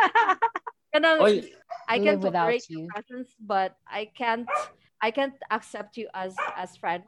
[0.91, 1.47] kanang, Oy,
[1.87, 2.83] I can Live without your you.
[2.91, 4.51] presence, but I can't
[5.01, 7.05] I can't accept you as as friend.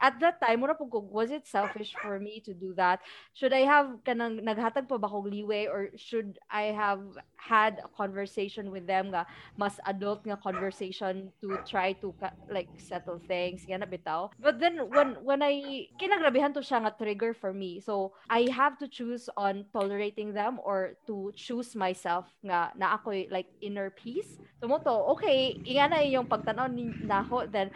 [0.00, 3.00] At that time, was it selfish for me to do that?
[3.34, 7.02] Should I have naghatag pa ba leeway or should I have
[7.36, 9.26] had a conversation with them nga
[9.58, 12.14] mas adult nga conversation to try to
[12.46, 14.30] like settle things nga na bitaw.
[14.38, 17.82] But then when when I kinagrabihan to siya nga trigger for me.
[17.82, 23.26] So I have to choose on tolerating them or to choose myself nga na ako
[23.34, 24.38] like inner peace.
[24.62, 24.78] So mo
[25.18, 26.94] okay, inga na yung pagtanaw ni
[27.32, 27.70] nako then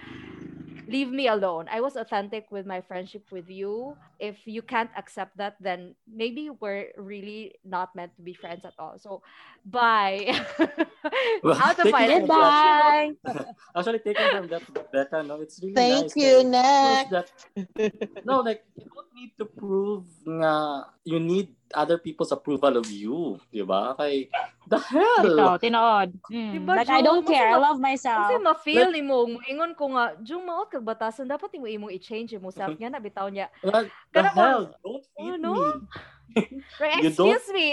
[0.86, 1.68] leave me alone.
[1.70, 3.96] I was authentic with my friendship with you.
[4.18, 8.74] If you can't accept that, then maybe we're really not meant to be friends at
[8.78, 8.98] all.
[8.98, 9.22] So,
[9.64, 10.32] bye.
[11.42, 13.10] Well, Out of my from that- Goodbye.
[13.76, 16.16] Actually, taking from that, Becca, no, it's really Thank nice.
[16.16, 17.46] you, that- next.
[17.76, 22.86] that no, like you don't need to prove nga you need other people's approval of
[22.90, 23.94] you, di ba?
[23.98, 24.30] Kay
[24.66, 25.22] the hell.
[25.22, 26.10] Bitaw, tinood.
[26.30, 26.50] Mm.
[26.58, 27.50] Diba, Like, I don't care.
[27.54, 28.30] I love myself.
[28.30, 32.34] Kasi ma-feel ni mo, ingon ko nga, Jung, maot kag batasan, dapat mo imong i-change
[32.38, 33.50] mo self nga na bitaw niya.
[33.62, 35.52] Like, the Kana mo- hell, don't feed Ano?
[35.52, 35.68] me.
[36.76, 37.68] Right, You don't- excuse me.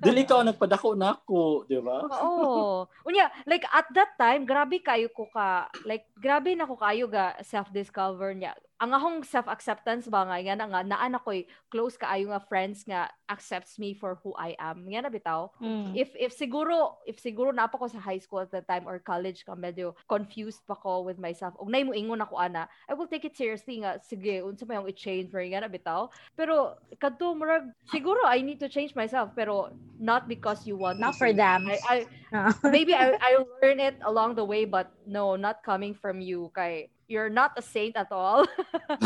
[0.00, 2.00] Dili ka ang nagpadako na ako, di ba?
[2.00, 2.88] Oo.
[3.04, 7.36] Unya, like at that time, grabe kayo ko ka, like grabe na ko kayo ga
[7.40, 8.56] self-discover niya.
[8.80, 13.12] Ang akong self-acceptance ba nga, nga na nga, naan ako'y close kaayo nga friends nga
[13.34, 14.86] accepts me for who I am.
[14.86, 15.50] Nga na bitaw.
[15.58, 15.98] Mm.
[15.98, 19.02] If if siguro if siguro na pa ko sa high school at the time or
[19.02, 21.58] college ka medyo confused pa ko with myself.
[21.58, 24.78] Og nay mo ingon ako ana, I will take it seriously nga sige unsa may
[24.78, 26.14] i-change or nga na bitaw.
[26.38, 31.18] Pero kadto murag siguro I need to change myself pero not because you want Not
[31.18, 31.36] me for to.
[31.36, 31.66] them.
[31.66, 36.22] I, I maybe I I learn it along the way but no, not coming from
[36.22, 38.46] you kay you're not a saint at all.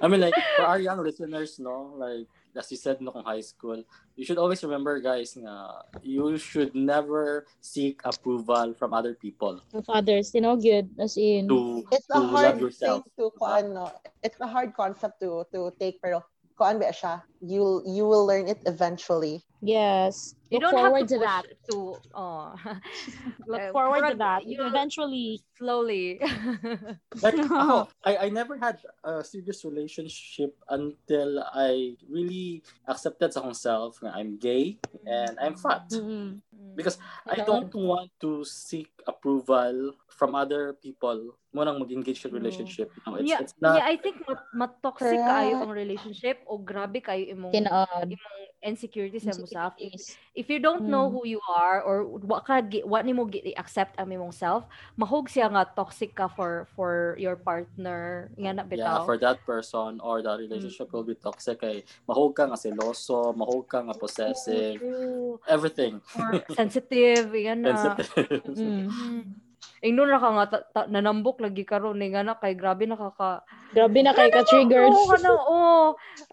[0.00, 2.26] I mean, like, for our young listeners, no, like,
[2.56, 3.82] as you said, no, kung high school,
[4.16, 9.84] you should always remember, guys, nga, you should never seek approval from other people of
[9.88, 10.88] others, you know, good.
[10.98, 11.48] As in.
[11.48, 13.04] to, It's to a hard love yourself.
[13.04, 13.92] thing to kuan no.
[14.22, 16.24] It's a hard concept to to take pero
[16.58, 17.22] kuan ba siya?
[17.38, 19.46] You you will learn it eventually.
[19.62, 20.34] Yes.
[20.50, 21.44] you Look don't forward have to, to that.
[21.70, 21.76] to
[22.14, 22.54] oh
[23.50, 24.46] Look Uh, forward to that.
[24.46, 25.38] you- Eventually.
[25.58, 26.18] slowly.
[27.22, 33.58] Like, ako, I, I never had a serious relationship until I really accepted sa akong
[33.58, 35.90] self nga I'm gay and I'm fat.
[35.90, 36.38] Mm-mm.
[36.78, 42.36] Because I don't want to seek approval from other people mo nang mag-engage sa No.
[42.36, 42.92] relationship.
[43.06, 45.30] No, it's, yeah, it's not, yeah, I think mat, mat-toxic Correct.
[45.30, 48.04] kayo ang relationship o grabe kayo imong Tinood.
[48.12, 49.72] imong insecurity sa mo self.
[49.78, 50.18] If, Insecurities.
[50.36, 51.12] if you don't know Mm.
[51.14, 53.24] who you are or what ka what nimo
[53.56, 54.66] accept ang imong self,
[55.00, 59.06] mahog siya nga toxic ka for for your partner nga na yeah, bitaw.
[59.08, 63.64] for that person or the relationship will be toxic kay mahog ka nga seloso, mahog
[63.70, 65.40] ka nga possessive, True.
[65.48, 66.02] everything.
[66.18, 67.72] Or sensitive, yan na.
[68.44, 68.92] Sensitive.
[68.92, 69.47] Mm.
[69.78, 73.46] Ingnon na ka nga ta- ta- nanambok lagi karon ni nga na kay grabe nakaka
[73.70, 74.88] Grabe na kay ka-triggered.
[74.88, 75.76] Oo, kanang, oo.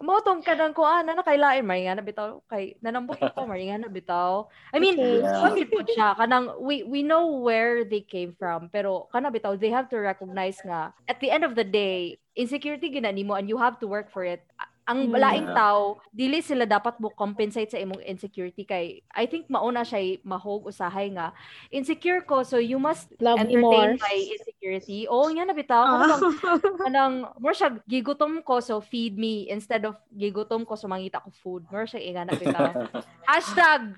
[0.00, 3.68] Mo tong kanang kuan na kay lain may nga na bitaw kay nanambok ko may
[3.68, 4.48] nga na bitaw.
[4.72, 5.20] I mean, Okay.
[5.22, 5.68] Yeah.
[5.68, 9.86] po siya kanang we we know where they came from pero kana bitaw they have
[9.92, 13.76] to recognize nga at the end of the day insecurity gina nimo and you have
[13.78, 14.42] to work for it.
[14.86, 15.18] Ang Mm.
[15.18, 20.22] laing tao, dili sila dapat mo compensate sa imong insecurity kay I think mauna siya
[20.22, 21.34] mahog usahay nga
[21.68, 23.74] insecure ko so you must Love me more.
[23.74, 24.98] entertain my insecurity.
[25.06, 25.82] Oo, nga na bitaw.
[25.82, 26.22] Ano bang
[26.80, 31.34] kanang more siya gigutom ko so feed me instead of gigutom ko so mangita ko
[31.34, 31.66] food.
[31.66, 32.70] More siya inga na bitaw.
[33.26, 33.90] Hashtag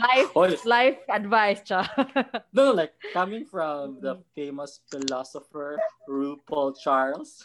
[0.00, 1.84] life Oy, life advice cha.
[2.56, 5.76] no, no, like coming from the famous philosopher
[6.08, 7.44] RuPaul Charles.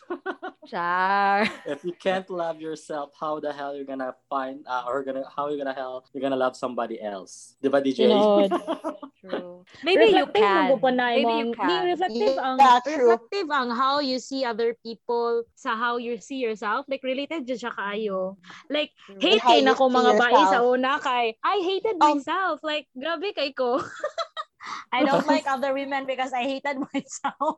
[0.65, 1.43] Char.
[1.66, 5.49] If you can't love yourself, how the hell you're gonna find uh, or gonna how
[5.49, 7.57] you gonna hell you're gonna love somebody else?
[7.61, 8.07] Diba DJ?
[8.09, 8.51] Tinood.
[9.26, 9.66] True.
[9.82, 10.78] Maybe you can.
[10.78, 11.82] Maybe you Di, can.
[11.89, 16.86] reflective ang Yeah, reflective ang how you see other people sa how you see yourself.
[16.86, 18.38] Like related dyan siya kaayo.
[18.70, 20.53] Like hate kay na ko mga yourself.
[20.53, 22.61] sa una kay I hated Um, myself.
[22.61, 23.82] Like grabe kay ko.
[24.93, 27.57] I don't like other women because I hated myself.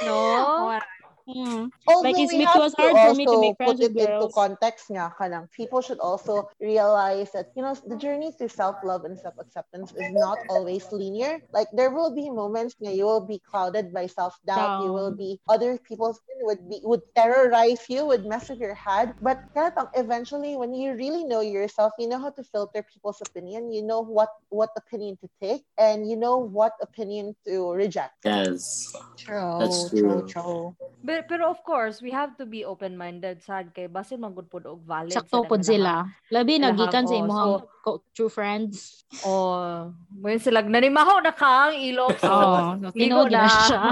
[0.00, 0.80] No?
[1.24, 1.72] Mm.
[1.88, 3.80] Although Like, it's- we it have was to hard for me to also make friends
[3.80, 4.34] put with it into girls.
[4.36, 9.16] context nga kanang people should also realize that you know the journey to self-love and
[9.16, 13.88] self-acceptance is not always linear like there will be moments where you will be clouded
[13.88, 18.60] by self-doubt you will be other people's would be would terrorize you would mess with
[18.60, 22.84] your head but kanang eventually when you really know yourself you know how to filter
[22.84, 27.72] people's opinion you know what what opinion to take and you know what opinion to
[27.72, 28.92] reject Yes.
[29.16, 29.56] True.
[29.58, 30.26] That's true.
[30.28, 30.76] true.
[31.04, 34.66] But, pero of course, we have to be open-minded sad kay basin man gud pod
[34.66, 36.08] og valid Sakto sa pod sila.
[36.34, 39.04] Labi Ilahang, nagikan sa imong so- true friends.
[39.22, 42.16] Oh, when sila nanimaho na ka ang ilok.
[42.18, 43.52] So, Oh, ligo tinuod na na.
[43.68, 43.82] siya.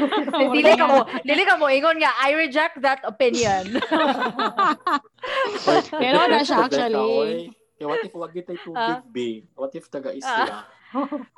[0.56, 3.76] dili ka mo, dili ka mo ingon nga I reject that opinion.
[6.00, 7.50] Pero na siya actually.
[7.80, 9.00] Eh, what if wag tay tubig, Ah.
[9.02, 9.48] B?
[9.56, 10.68] What if taga isla?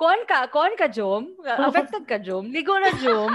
[0.01, 1.37] kuan ka, kuan ka Jom?
[1.69, 2.49] Affected ka Jom?
[2.51, 3.31] Ligo na Jom.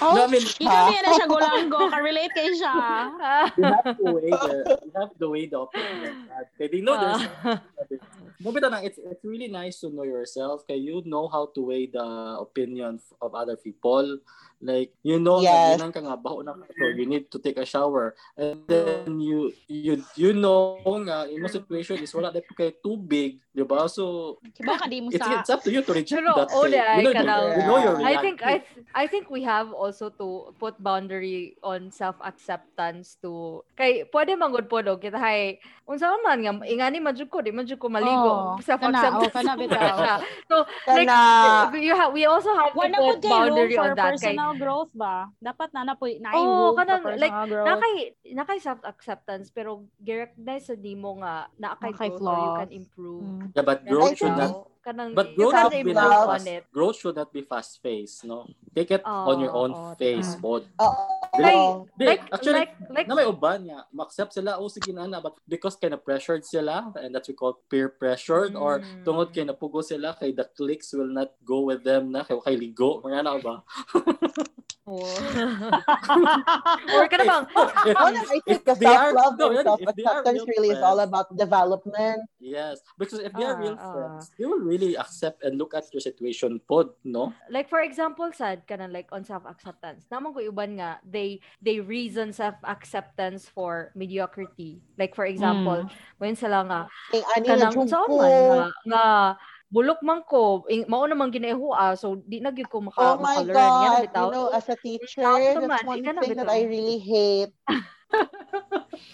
[0.00, 1.78] Oh, No, I mean, Ikaw niya na siya gulanggo.
[1.90, 2.74] Ka-relate kay siya.
[3.58, 4.54] you have to weigh the
[4.86, 6.14] you have to weigh the opinion.
[6.30, 6.70] Right?
[6.70, 7.24] They know there's
[8.40, 10.64] No, but ano, it's, it's really nice to know yourself.
[10.64, 14.16] Kaya you know how to weigh the opinion of other people.
[14.60, 15.80] Like, you know, Yes.
[15.80, 18.12] na ginang ka nga, baho na ka, so you need to take a shower.
[18.36, 22.76] And then you you you know nga, in most situation is wala na po kayo
[22.84, 23.88] tubig, di ba?
[23.88, 25.40] So, Kiba ka di mo it's, sa...
[25.40, 26.52] it's up to you to reject Pero, that.
[26.52, 28.68] oh, di ay you, know, ka you, know your I think I reality.
[28.68, 34.68] th- I think we have also to put boundary on self-acceptance to kay pwede manggod
[34.68, 35.56] po do kita hay
[35.88, 39.56] unsa man nga ingani man jud ko di man jud ko maligo Oo, self-acceptance kana,
[39.56, 39.96] oo, kana, bitaw.
[39.96, 40.14] siya.
[40.52, 40.56] so
[40.92, 44.58] like Kana, you have we also have to put kay boundary on that kay personal
[44.58, 45.16] growth ba?
[45.38, 46.30] Dapat na na po na
[46.74, 47.66] kanang, for like, personal growth.
[47.68, 47.92] nakay
[48.30, 52.58] nakay self-acceptance pero gi-recognize sa nimo nga na kay growth or you flaws.
[52.58, 53.52] can improve Mm.
[53.52, 56.48] Yeah, but growth should not Ikaw, kanang But growth should be improve not on fast.
[56.48, 58.48] it Growth should not be fast paced, no?
[58.72, 60.40] Take it on your own oo, pace, tama.
[60.40, 60.62] pod.
[61.42, 61.60] Like,
[62.00, 65.20] Di, like actually, like like na may uban nga, ma-accept sila, oh sige na na,
[65.20, 69.04] but because kay na pressured sila, and that's we call peer pressured, or Mm.
[69.04, 72.56] tungod kay napugo sila, kay the clicks will not go with them na, kay kay
[72.56, 73.62] ligo, mga na ba?
[76.90, 77.44] Or ka na bang
[77.86, 80.98] If- Well, I think the are- self-love no, and are self-acceptance real really is all
[80.98, 82.20] friends, about development.
[82.42, 83.92] Yes, because if they are Ah, real ah.
[83.94, 87.30] friends, they will really accept and look at your situation pod, no?
[87.48, 91.78] like for example sad ka na like on self-acceptance naman ko iban nga they they
[91.78, 95.82] reason self-acceptance for mediocrity like for example
[96.18, 96.80] when sila nga
[97.10, 99.04] nga kanang man nga, nga
[99.70, 103.38] bulok man ko ing, mao naman ginahua so di na gyud ko maka, Oh my
[103.38, 106.50] maka-learn yan God, bitaw you know, as a teacher, that's one ikaw na thing that.
[106.50, 107.54] I really hate.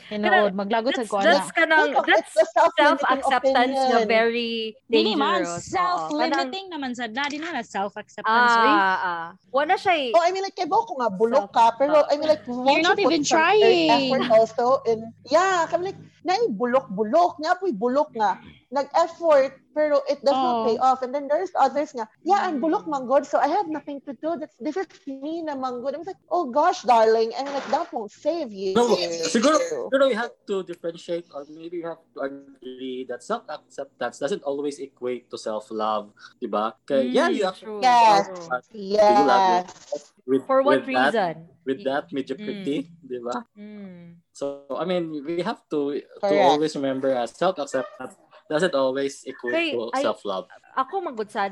[0.08, 1.56] Tinood, maglagot sa kuha that's na.
[1.58, 2.32] kanang that's
[2.78, 4.08] self-acceptance opinion.
[4.08, 8.54] very Dili man, dangerous kanang- self-limiting naman sa na, di na self-acceptance.
[8.56, 8.70] oy.
[8.72, 10.10] ah ah wala siya eh.
[10.16, 12.96] Oh, I mean, like, kaya ko nga, bulok ka, pero I mean, like, won't not
[12.96, 13.92] you even trying.
[13.92, 18.40] effort also in, yeah, kami like, na bulok-bulok, nga po'y bulok nga,
[18.72, 20.64] nag-effort, pero it does not Oh.
[20.64, 21.04] pay off.
[21.04, 22.96] And then there's others nga, yeah, I'm bulok mm.
[22.96, 24.40] manggod, so I have nothing to do.
[24.40, 25.92] That's, this is me na manggod.
[25.92, 28.72] I'm like, oh gosh, darling, and like, that won't save you.
[28.72, 28.96] No,
[29.28, 34.40] siguro, siguro you have to differentiate or maybe you have to agree that self-acceptance doesn't
[34.48, 36.72] always equate to self-love, di ba?
[36.88, 38.32] Kaya, mm, yeah, you have true, Yes.
[38.32, 38.48] true.
[38.72, 40.14] Yes.
[40.24, 41.36] with, For what with that,
[41.68, 42.16] with that mm.
[42.16, 43.44] mediocrity, di ba?
[43.52, 44.24] Mm.
[44.32, 48.16] So, I mean, we have to to always remember as self-acceptance
[48.48, 50.46] doesn't always equate Hey, to I- self-love.
[50.76, 51.00] Ako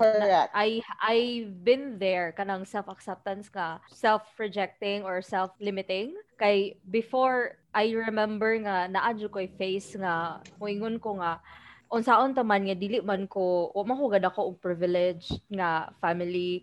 [0.05, 0.21] Correct.
[0.21, 6.13] na I I've been there kanang self-acceptance ka, self-rejecting or self-limiting.
[6.37, 11.41] Kay before I remember nga naadyo ko'y face nga moingon ko nga
[11.89, 15.89] unsaon ta man nga dili man ko wa man ko gad ako og privilege nga
[16.03, 16.63] family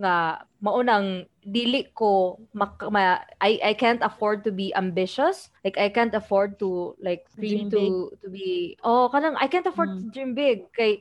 [0.00, 5.88] nga maunang dili ko mak- ma, I I can't afford to be ambitious like I
[5.92, 7.82] can't afford to like dream Dream to
[8.24, 11.00] to be oh kanang I can't afford to dream big kay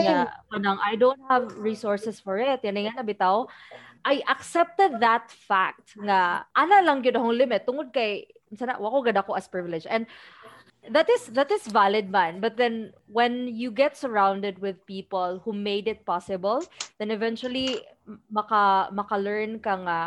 [0.00, 0.04] same.
[0.04, 2.60] nga, kanang I don't have resources for it.
[2.64, 3.48] Yan nga nabitaw.
[4.08, 8.24] I accepted that fact nga ana lang gyud akong limit tungod kay
[8.56, 10.08] sana wako gad ako as privilege and
[10.90, 12.40] that is that is valid man.
[12.40, 16.62] But then when you get surrounded with people who made it possible
[16.98, 17.80] then eventually
[18.30, 20.00] maka maka-learn ka nga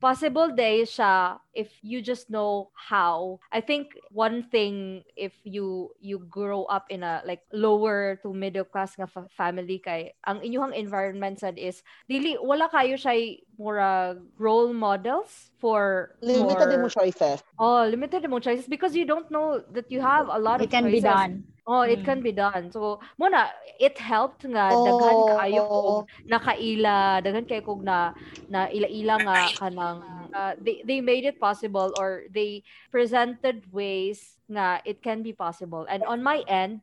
[0.00, 6.18] possible day siya if you just know how i think one thing if you you
[6.26, 10.72] grow up in a like lower to middle class nga fa- family kay ang inyong
[10.72, 16.88] environment sad is dili wala kayo siya mura role models for Limited for- din mo
[16.88, 17.44] choices.
[17.60, 20.72] Oh, limited mo choices because you don't know that you have a lot It of
[20.72, 21.44] It can be done.
[21.70, 22.04] Oh, it Mm.
[22.04, 22.72] can be done.
[22.74, 23.46] So, muna,
[23.78, 26.06] it helped nga daghan Oh, kaayo ko oh.
[26.26, 28.10] nakaila, daghan kayo kog na
[28.50, 30.02] na ila-ila nga kanang
[30.34, 35.86] uh, they they made it possible or they presented ways nga it can be possible.
[35.86, 36.82] And on my end,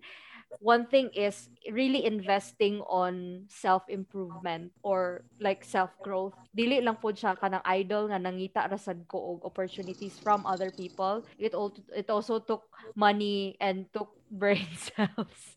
[0.59, 6.33] one thing is really investing on self-improvement or like self-growth.
[6.55, 11.25] Dili lang po siya kanang idol nga nangita rasad ko og opportunities from other people.
[11.37, 12.63] It also it also took
[12.95, 15.56] money and took brain cells.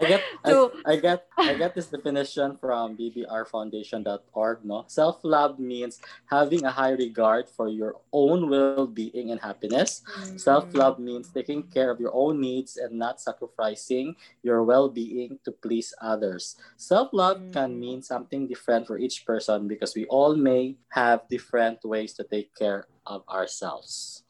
[0.00, 4.84] I get So- I, I get I get this definition from bbrfoundation.org no?
[4.86, 5.98] Self love means
[6.30, 10.02] having a high regard for your own well-being and happiness.
[10.38, 15.50] Self love means taking care of your own needs and not sacrificing your well-being to
[15.50, 16.54] please others.
[16.76, 17.78] Self love can Mm.
[17.78, 22.54] mean something different for each person because we all may have different ways to take
[22.54, 24.22] care of ourselves.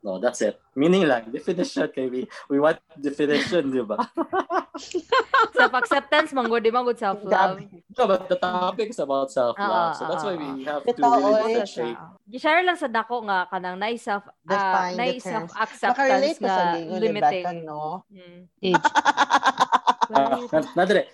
[0.00, 0.56] No, that's it.
[0.72, 4.00] Meaning lang, definition kay we, we want definition, di ba?
[5.56, 7.60] Self-acceptance, manggod, di manggod self-love.
[7.92, 9.92] No, but the topic is about self-love.
[9.92, 12.00] Ah, so that's why ah, we have Ito, to really differentiate.
[12.32, 17.44] Gi-share lang sa dako nga kanang na self uh, na self-acceptance ka ni limiting.
[17.44, 18.08] Becca, no?
[18.08, 18.40] Mm.
[18.64, 18.88] Age.
[20.10, 20.42] Uh,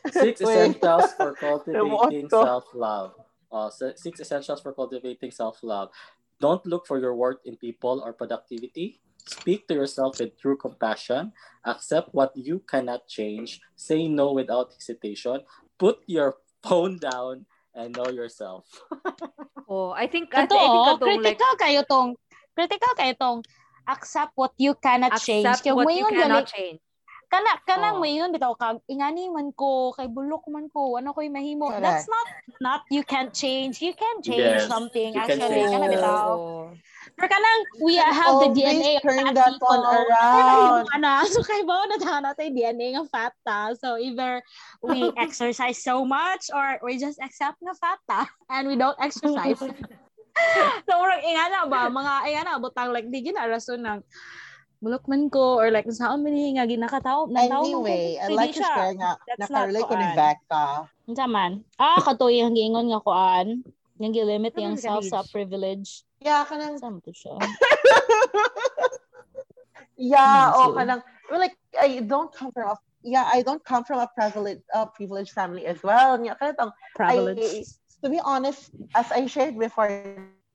[0.09, 3.12] six essentials for cultivating self-love.
[3.53, 5.93] Uh, si- six essentials for cultivating self-love.
[6.41, 9.01] Don't look for your worth in people or productivity.
[9.26, 11.32] Speak to yourself with true compassion.
[11.64, 13.61] Accept what you cannot change.
[13.74, 15.41] Say no without hesitation.
[15.78, 18.68] Put your phone down and know yourself.
[19.66, 22.14] Oh, I think I, I think Totoo, katong like critical kayo tong,
[22.55, 23.43] critical kayo tong
[23.91, 25.43] accept what you cannot change.
[25.43, 26.78] accept what mo you cannot gali- change.
[27.27, 28.01] Kana kanang Oh.
[28.01, 31.83] mo yun bitaw kag ingani man ko kay bulok man ko ano ko'y mahimo Correct.
[31.83, 32.27] that's not
[32.62, 35.99] not you can't change you can change Yes, something you can actually change kana it.
[35.99, 36.70] bitaw Oh.
[37.18, 40.87] pero kanang we have the DNA of turn fat that people around.
[40.95, 44.39] ana so kay bao na tahan natin DNA ng fat ta so either
[44.87, 48.22] we exercise so much or we just accept na fat ta
[48.55, 49.59] and we don't exercise
[50.87, 53.99] so murag ingana ba mga ingana butang like di gina rason ng
[54.87, 58.30] bulok man ko or like saan man ni nga ginakataw nataw man ko Anyway, I
[58.30, 60.14] Pwede like to share nga, That's nakarelate not ko ni kuan.
[60.14, 60.66] Becca.
[61.11, 61.53] Unsa man?
[61.74, 63.66] Ah, katuy ang giingon nga kuan.
[63.99, 66.07] Nga gilimit yung ka, self sa privilege.
[66.22, 67.34] Yeah, kanang mo to siya?
[69.97, 71.01] Yeah, oh, kanang
[71.32, 74.84] well, like I don't come from a yeah, I don't come from a privileged uh,
[74.93, 76.20] privileged family as well.
[76.20, 77.41] Nya kanang Privilege.
[77.41, 79.89] I, to be honest, as I shared before,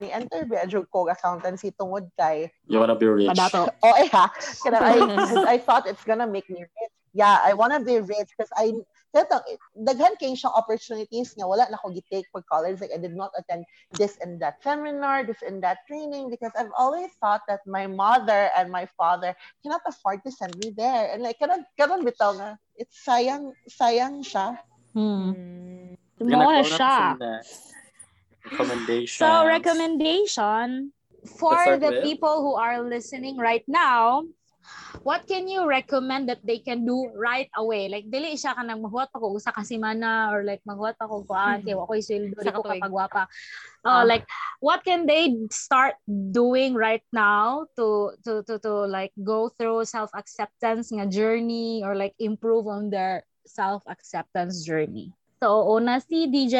[0.02, 3.30] ni enter medyo ko accountancy tungod kay You wanna be rich.
[3.30, 3.70] Padato.
[3.86, 4.26] oh yeah,
[4.66, 6.94] kanang I, 'cause I thought it's gonna make me rich.
[7.14, 8.74] Yeah, I wanna be rich because I
[9.12, 9.28] Kaya
[9.76, 13.28] daghan kay siyang opportunities nga wala na ko gitake pag college like I did not
[13.36, 13.68] attend
[14.00, 18.48] this and that seminar this and that training because I've always thought that my mother
[18.56, 22.56] and my father cannot afford to send me there and like karon karon bitaw nga
[22.80, 24.56] it's sayang sayang siya
[24.96, 25.32] Hmm.
[25.32, 25.96] Mm.
[26.20, 27.16] Go siya.
[28.42, 29.22] Sa Recommendation.
[29.22, 30.92] So, recommendation
[31.38, 34.26] for the with- people who are listening right now,
[35.02, 37.88] what can you recommend that they can do right away?
[37.90, 41.62] Like, dili siya ka nang mahuwat ako usa ka semana or like mahuwat ako kuan
[41.66, 43.26] kay wa ko'y sweldo Sa di ko kapag wapa.
[43.82, 44.02] Ah.
[44.02, 44.26] Uh, like,
[44.62, 50.94] what can they start doing right now to to to to like go through self-acceptance
[50.94, 55.10] nga journey or like improve on their self-acceptance journey?
[55.42, 56.58] So, una si DJ.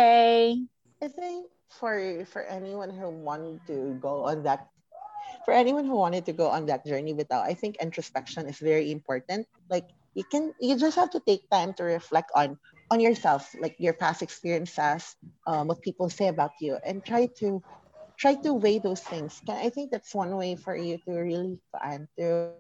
[1.03, 4.69] I think for for anyone who wanted to go on that
[5.45, 8.91] for anyone who wanted to go on that journey without I think introspection is very
[8.91, 9.47] important.
[9.71, 12.59] Like you can you just have to take time to reflect on
[12.91, 15.17] on yourself, like your past experiences,
[15.47, 17.63] um, what people say about you, and try to
[18.19, 19.41] try to weigh those things.
[19.49, 22.53] I think that's one way for you to really and to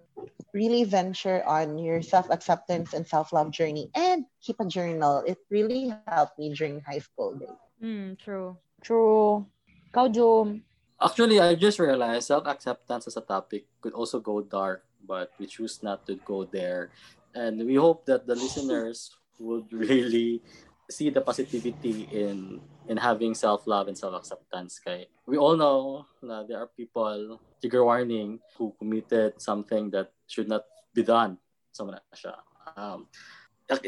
[0.54, 5.24] really venture on your self-acceptance and self-love journey and keep a journal.
[5.26, 7.58] It really helped me during high school days.
[7.82, 8.58] Mm, true.
[8.82, 9.46] True.
[9.94, 10.66] Kau, Jom.
[10.98, 15.82] Actually, I just realized self-acceptance as a topic could also go dark, but we choose
[15.82, 16.90] not to go there.
[17.34, 20.42] And we hope that the listeners would really
[20.90, 24.78] see the positivity in in having self-love and self-acceptance.
[24.82, 30.50] Kay we all know na there are people, trigger warning, who committed something that should
[30.50, 31.38] not be done.
[31.72, 32.36] So, na siya.
[32.76, 33.06] Um,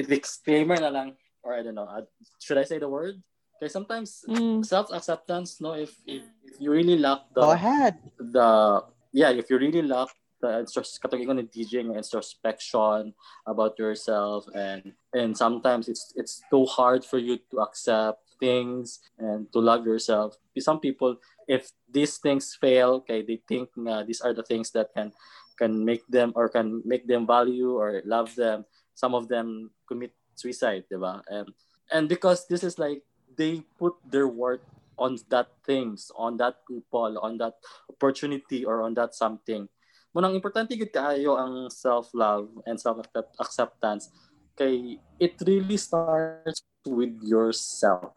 [0.09, 2.07] disclaimer na lang, or I don't know, uh,
[2.41, 3.21] should I say the word?
[3.65, 4.61] Okay, sometimes Mm.
[4.61, 7.97] self-acceptance no if, if if you really lack the Go ahead.
[8.21, 8.85] the
[9.17, 10.13] yeah if you really lack
[10.45, 13.17] the intros- katong ingon ni introspection
[13.49, 19.49] about yourself and and sometimes it's it's too hard for you to accept things and
[19.49, 21.17] to love yourself some people
[21.49, 25.09] if these things fail okay they think nga these are the things that can
[25.57, 30.13] can make them or can make them value or love them some of them commit
[30.37, 31.49] suicide diba and
[31.89, 33.01] and because this is like
[33.37, 34.65] they put their worth
[34.99, 37.55] on that things, on that people, on that
[37.91, 39.69] opportunity or on that something.
[40.15, 44.15] Munang importante gid kaayo ang self-love and self-acceptance
[44.55, 48.15] kay it really starts with yourself.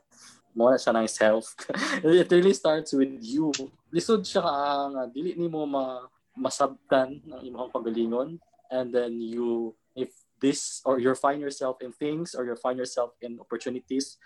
[0.53, 1.57] Mo na siya ng self.
[2.05, 3.49] it really starts with you.
[3.89, 4.53] Lisod siya ka
[4.93, 6.05] nga dili nimo ma
[6.37, 8.37] masabtan ang imong pagalingon
[8.69, 13.17] and then you if this or you find yourself in things or you find yourself
[13.25, 14.21] in opportunities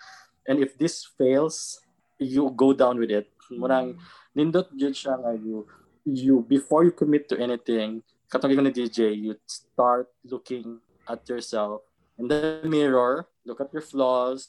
[0.48, 1.82] and if this fails
[2.18, 3.28] you go down with it.
[3.50, 3.98] Murang
[4.36, 5.66] nindot gyud siya nga you
[6.06, 8.00] you before you commit to anything
[8.32, 11.84] katong ni DJ you start looking at yourself
[12.16, 14.48] in the mirror look at your flaws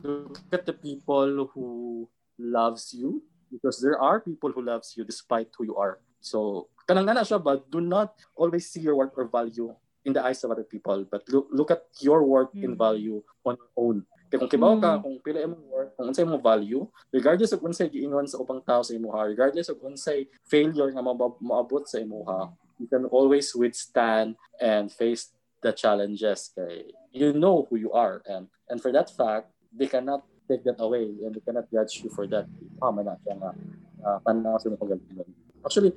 [0.00, 2.06] look at the people who
[2.38, 3.20] loves you
[3.50, 5.98] because there are people who loves you despite who you are.
[6.22, 9.74] So kanang ana siya ba do not always see your worth or value
[10.04, 12.64] in the eyes of other people but look look at your worth mm.
[12.64, 15.02] and value on your own kaya kung kibaw ka, mm.
[15.04, 16.82] kung pila imong worth, kung unsay mo value,
[17.14, 21.84] regardless of unsay giingon sa ubang tao sa imuha, regardless of unsay failure nga maabot
[21.86, 25.30] sa imuha, you can always withstand and face
[25.64, 30.20] the challenges kay you know who you are and and for that fact they cannot
[30.44, 32.44] take that away and they cannot judge you for that
[32.76, 33.50] tama na siya nga
[34.04, 35.00] uh, panaw sa mga
[35.64, 35.96] actually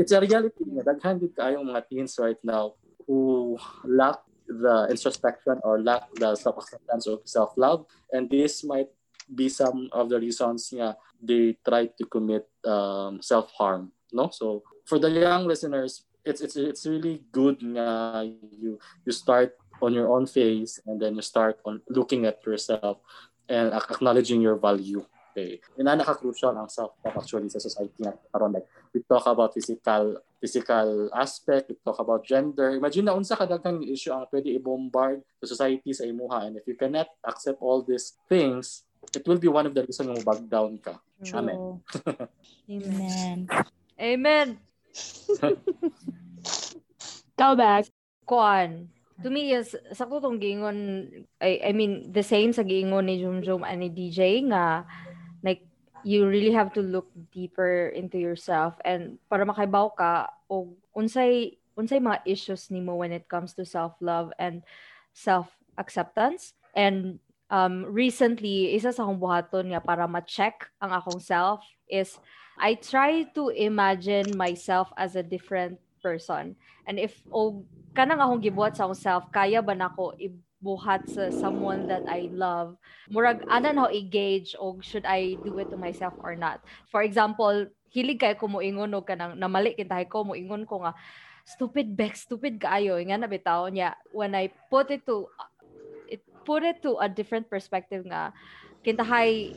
[0.00, 2.72] it's a reality nga daghan gid kaayong mga teens right now
[3.04, 3.54] who
[3.84, 7.86] lack the introspection or lack the self-acceptance or self-love.
[8.12, 8.88] And this might
[9.26, 13.92] be some of the reasons nga they try to commit um, self-harm.
[14.12, 14.30] No?
[14.30, 19.92] So for the young listeners, it's it's it's really good nga you you start on
[19.92, 22.98] your own face and then you start on looking at yourself
[23.48, 25.60] and acknowledging your value Okay.
[25.76, 28.64] Yun na naka-crucial ang self-talk actually sa society karon like
[28.96, 30.16] we talk about physical
[30.46, 32.78] physical aspect, we talk about gender.
[32.78, 36.78] Imagine na unsa kadaghang issue ang pwede i-bombard sa society sa imuha and if you
[36.78, 40.78] cannot accept all these things, it will be one of the reasons mo bag down
[40.78, 41.02] ka.
[41.26, 41.42] True.
[41.42, 41.82] Amen.
[42.70, 43.36] Amen.
[43.98, 44.48] Amen.
[47.42, 47.90] Go back.
[48.22, 48.86] Kuan.
[49.24, 50.76] To me, is sakto tong gingon,
[51.40, 54.84] I, I mean, the same sa gingon ni Jumjum and ni DJ nga,
[55.40, 55.64] like
[56.04, 58.74] you really have to look deeper into yourself.
[58.84, 64.32] And para makaibaw ka o unsay unsay mga issues nimo when it comes to self-love
[64.40, 64.64] and
[65.12, 66.56] self-acceptance.
[66.76, 72.18] And um recently isa sa akong buhaton nga para ma-check ang akong self is
[72.56, 76.56] I try to imagine myself as a different person.
[76.88, 80.16] And if o kanang akong gibuhat sa akong self kaya ba nako
[80.66, 82.74] buhat sa someone that I love.
[83.06, 86.58] Murag ana na i-gauge og should I do it to myself or not.
[86.90, 90.98] For example hilig kay ko moingon og kanang namali kintahay ko moingon ko nga
[91.46, 92.98] stupid Beck stupid kaayo.
[92.98, 93.94] Nga na bitaw niya.
[94.10, 95.30] When I put it to
[96.10, 98.34] it put it to a different perspective nga
[98.82, 99.54] kintahay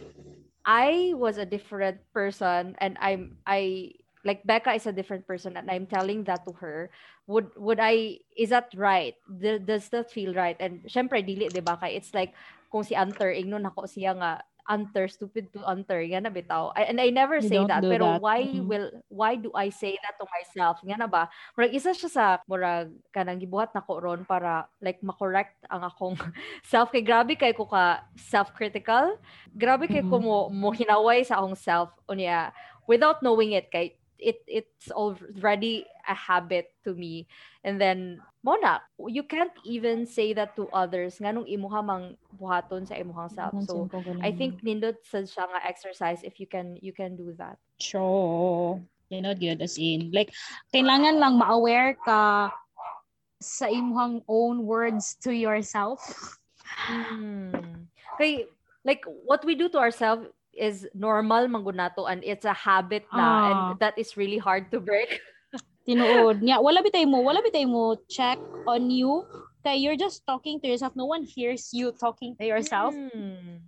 [0.61, 5.69] I was a different person and I'm I like Becca is a different person and
[5.71, 6.89] I'm telling that to her.
[7.27, 9.15] Would would I is that right?
[9.29, 10.57] Does that feel right?
[10.59, 11.77] And syempre dili di ba?
[11.79, 12.33] Kay it's like
[12.73, 14.31] kung si Anter ignon nako siya nga
[14.69, 16.69] Anter stupid to Anter nga na bitaw.
[16.77, 18.21] I, and I never you say that pero that.
[18.21, 18.69] why mm-hmm.
[18.69, 20.77] will why do I say that to myself?
[20.85, 21.25] Nga na ba?
[21.57, 26.17] Murag isa siya sa murag kanang gibuhat nako ron para like ma-correct ang akong
[26.71, 26.93] self.
[26.93, 29.17] Kay grabe kay ko ka self-critical.
[29.57, 30.13] Grabe kay mm-hmm.
[30.13, 32.53] ko mo mo hinaway sa akong self unya
[32.85, 33.73] without knowing it.
[33.73, 37.27] Kay it it's already a habit to me.
[37.63, 41.19] And then mona you can't even say that to others.
[41.19, 42.05] Nganong imuha mang
[42.35, 43.55] buhaton sa imuhang self.
[43.65, 43.89] So
[44.21, 47.57] i think nindot sa siya nga exercise if you can you can do that.
[47.79, 48.79] Sure.
[49.09, 50.11] You know good as in.
[50.13, 50.35] Like
[50.75, 52.53] kailangan lang ma-aware ka
[53.39, 56.03] sa imuhang own words to yourself.
[56.89, 57.87] Mm.
[58.19, 58.43] kay
[58.83, 63.43] like what we do to ourselves is normal mangunato and it's a habit na ah.
[63.49, 65.19] and that is really hard to break.
[65.87, 66.45] Tinuod.
[66.45, 68.37] Nya, wala bitay mo, wala bitay mo check
[68.69, 69.25] on you
[69.63, 70.95] kay you're just talking to yourself.
[70.95, 72.93] No one hears you talking to yourself.
[72.93, 73.65] Hmm.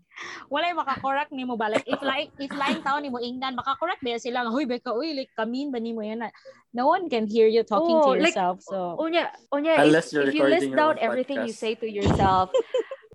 [0.54, 1.84] Wala yung makakorek ni mo balik.
[1.88, 5.18] If like if lying tao ni mo ingnan, makakorek ba sila nga, huy, beka, uy,
[5.18, 6.30] like, kamin ba ni mo yan?
[6.76, 8.62] No one can hear you talking oh, to yourself.
[8.62, 11.48] Like, so, unya, unya, if, if you list down everything podcast.
[11.48, 12.54] you say to yourself,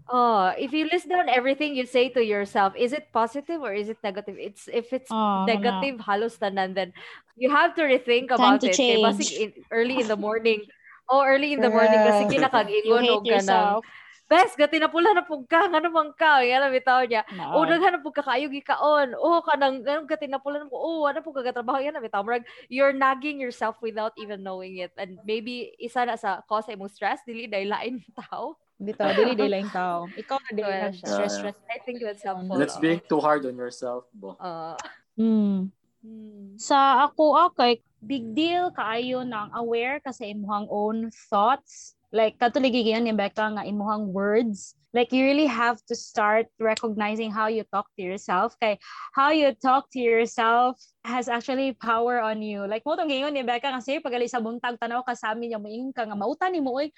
[0.08, 3.88] Oh, if you list down everything you say to yourself, is it positive or is
[3.88, 4.36] it negative?
[4.38, 6.94] It's if it's oh, negative, halos tanan, then
[7.34, 8.78] you have to rethink about to it.
[8.78, 8.78] Eh?
[8.78, 9.02] Change.
[9.02, 10.62] Basig in, early in the morning.
[11.10, 13.82] Oh, early in the morning kasi kinakag-ingon og kanang
[14.26, 17.22] Bes, gati na pula na pug ka, nga naman ka, na bitaw niya.
[17.54, 17.62] Oh, no.
[17.62, 19.14] O, daghan na pug ka kayo gikaon.
[19.14, 21.94] O, oh, kanang, ganun gati na pula na pug, o, oh, ano pug kagatrabaho, yan
[21.94, 22.26] na bitaw.
[22.26, 24.90] Murag, you're nagging yourself without even knowing it.
[24.98, 28.58] And maybe, isa na sa cause imong stress, dili dahil lain tao.
[28.76, 30.04] Bitaw, dili dili lang tao.
[30.12, 31.56] Ikaw na dili na stress, stress.
[31.72, 32.60] I think that's helpful.
[32.60, 34.36] Let's being too hard on yourself, bo.
[34.36, 34.76] Uh,
[35.16, 35.72] mm.
[36.04, 36.54] Hmm.
[36.60, 43.10] Sa ako, okay, big deal kaayo nang aware kasi imuhang own thoughts like katuligi ni
[43.10, 48.00] Becca nga imuhang words like you really have to start recognizing how you talk to
[48.00, 48.78] yourself kay
[49.12, 53.42] how you talk to yourself has actually power on you like mo tong gingon ni
[53.42, 56.62] Becca kasi pag sa buntag tanaw ka sa amin yung moingon ka nga mauta ni
[56.62, 56.94] mo oy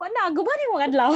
[0.00, 1.12] wala gubani mo adlaw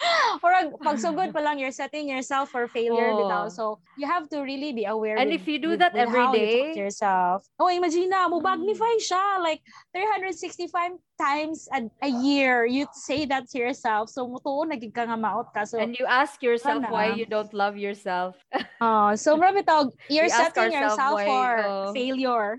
[0.44, 3.20] or pagsugod pa lang you're setting yourself for failure Oh.
[3.20, 3.44] bitaw.
[3.52, 6.08] So you have to really be aware And with- if you do with- that with
[6.08, 7.44] every you day- to yourself.
[7.60, 9.60] Oh, imagine na mo magnify siya like
[9.92, 14.08] 365 times a, a year you say that to yourself.
[14.08, 15.68] So mutuo nagig ka nga maot ka.
[15.68, 16.92] So And you ask yourself Sana.
[16.92, 18.40] why you don't love yourself.
[18.80, 21.92] uh, so marami tawag, you're setting yourself why, for oh.
[21.92, 22.56] failure.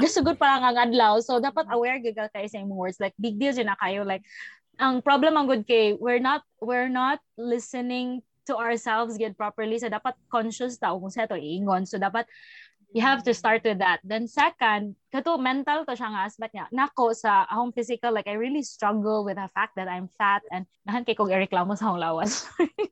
[0.00, 1.20] Just good pa lang ang adlaw.
[1.20, 4.24] So dapat aware ka kayo sa imong words like big deal dyan na kayo like
[4.80, 9.90] ang problem ang good kay we're not we're not listening to ourselves get properly so
[9.90, 12.24] dapat conscious ta kung sa to iingon so dapat
[12.92, 16.68] you have to start with that then second kato mental to siya nga aspect niya
[16.72, 20.68] nako sa akong physical like I really struggle with the fact that I'm fat and
[20.84, 22.48] nahan kay kog ireklamo sa akong lawas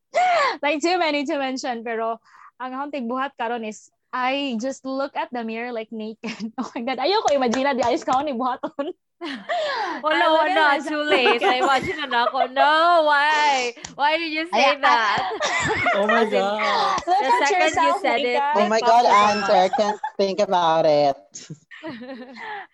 [0.65, 2.21] like too many to mention pero
[2.61, 6.51] ang akong tigbuhat karon is I just look at the mirror like naked.
[6.59, 6.99] Oh my God.
[6.99, 8.91] Ayoko imagine na di ayos ka ni buhaton.
[10.05, 10.81] Wala, wala.
[10.81, 11.45] Too late.
[11.45, 12.49] I imagine na ako.
[12.57, 13.77] No, why?
[13.93, 15.21] Why did you say Ay, that?
[16.01, 17.05] oh my god.
[17.05, 18.41] Look The at second you yourself, said it.
[18.57, 19.57] Oh my God, answer.
[19.61, 21.21] I can't think about it.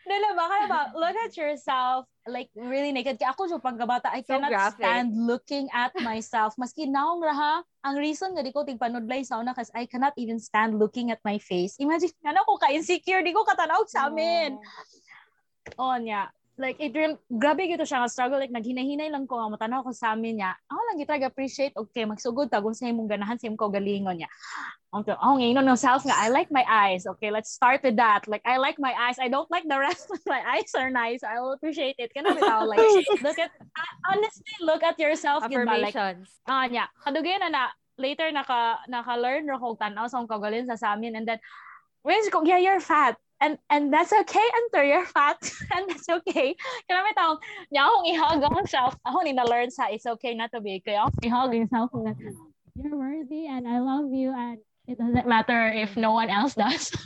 [0.07, 0.45] Dala ba?
[0.47, 0.81] Kaya ba?
[0.95, 3.19] Look at yourself like really naked.
[3.19, 4.87] Kaya ako yung pagkabata, I So cannot graphic.
[4.87, 6.55] stand looking at myself.
[6.55, 10.39] Maski naong raha, ang reason nga di ko tigpanudlay sa una kasi I cannot even
[10.39, 11.75] stand looking at my face.
[11.83, 14.59] Imagine, ano ko ka-insecure, di ko katanaw sa amin.
[15.75, 16.31] Oh, niya.
[16.57, 18.41] Like, it real, grabe gito siya nga struggle.
[18.41, 20.57] Like, naghinahinay lang ko nga matanaw ko sa amin niya.
[20.73, 24.31] Ako lang gitag appreciate, okay, magsugod ta kung sa imong ganahan, sa imong kaugalingon niya.
[24.89, 27.05] Okay, oh, ngayon ng self nga, I like my eyes.
[27.05, 28.25] Okay, let's start with that.
[28.25, 29.21] Like, I like my eyes.
[29.21, 31.21] I don't like the rest of my eyes are nice.
[31.21, 32.17] I will appreciate it.
[32.17, 32.81] Kana bitaw, like,
[33.27, 33.53] look at,
[34.09, 35.45] honestly, look at yourself.
[35.53, 35.77] gid ba?
[35.77, 35.97] Like.
[36.49, 36.89] Ah, nya.
[37.05, 37.63] Kadugay na na
[37.99, 41.41] later naka naka-learn ra kog tan-aw sa akong kaugalin sa samin and then
[42.05, 45.37] when ko yeah you're fat and and that's okay enter you're fat
[45.75, 46.57] and that's okay.
[46.89, 47.39] Kana may taong
[47.73, 48.95] nya akong ihag akong self.
[49.05, 50.81] Ako ni na-learn sa it's okay not to be.
[50.81, 51.89] Kaya akong ihag yung self.
[51.93, 52.15] Ko nga,
[52.77, 56.93] you're worthy and I love you and it doesn't matter if no one else does.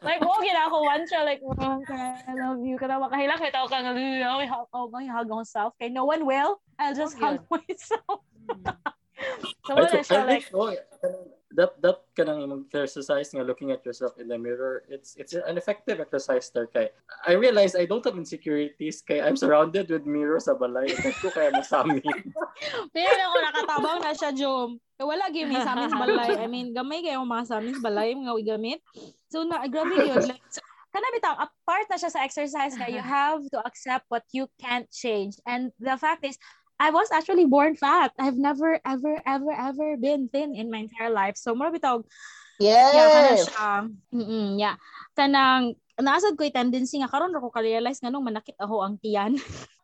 [0.00, 2.78] Like mo gina ako one siya like oh, okay, I love you.
[2.78, 5.74] Kada makahila kay tao ka nga oh, ihag oh, ihag akong self.
[5.76, 8.22] Kay no one will I'll just hug myself.
[8.48, 8.64] Hmm.
[9.66, 14.12] So I, wala siya like think that that kanang imong exercise nga looking at yourself
[14.20, 16.92] in the mirror it's it's an effective exercise there kay
[17.24, 21.32] I realize I don't have insecurities kay I'm surrounded with mirrors sa balay Ito ko
[21.32, 22.04] kaya masami
[22.96, 24.78] Pero ako nakatabang na siya, Jom.
[24.98, 26.42] Eh, Wala gyud sa balay.
[26.42, 28.80] I mean, gamay kayo mga sa balay mga gamit.
[29.30, 30.24] So na grabe yun.
[30.26, 34.08] Like, so, kana bitaw, a part na siya sa exercise na you have to accept
[34.08, 35.36] what you can't change.
[35.46, 36.40] And the fact is,
[36.78, 38.14] I was actually born fat.
[38.18, 41.34] I've never, ever, ever, ever been thin in my entire life.
[41.34, 42.06] So, mura bitaw,
[42.62, 43.46] yeah, kana Yes.
[43.50, 43.66] siya.
[44.14, 44.76] Mm yeah.
[45.18, 49.34] Kanang, naasad ko'y tendency nga, karon ako ka-realize nga nung manakit ako ang tiyan.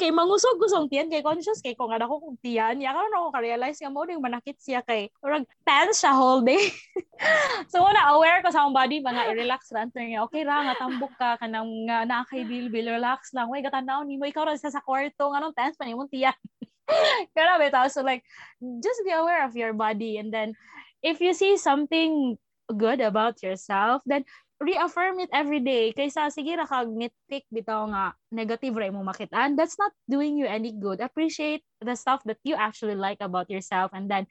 [0.00, 3.30] kay mangusog gusong tiyan kay conscious kay kung ano ko kung tiyan ya karon ako
[3.30, 6.70] ka-realize nga mo ning manakit siya kay urag tense siya whole day
[7.70, 10.74] so wala aware ko sa akong body mga i-relax ra anto nga okay ra nga
[10.82, 14.74] tambok ka kanang nga naa kay bilbil relax lang way gatanaw nimo ikaw ra sa
[14.74, 16.34] sa kwarto nga nung tense pa nimong tiyan
[17.36, 17.88] Grabe tao.
[17.88, 18.24] So like,
[18.60, 20.18] just be aware of your body.
[20.18, 20.54] And then,
[21.02, 22.36] if you see something
[22.76, 24.24] good about yourself, then
[24.60, 25.92] reaffirm it every day.
[25.92, 29.58] Kaysa, sige ra kag nitpick bitaw nga negative ra imong makitaan.
[29.58, 31.02] That's not doing you any good.
[31.02, 33.90] Appreciate the stuff that you actually like about yourself.
[33.92, 34.26] And then,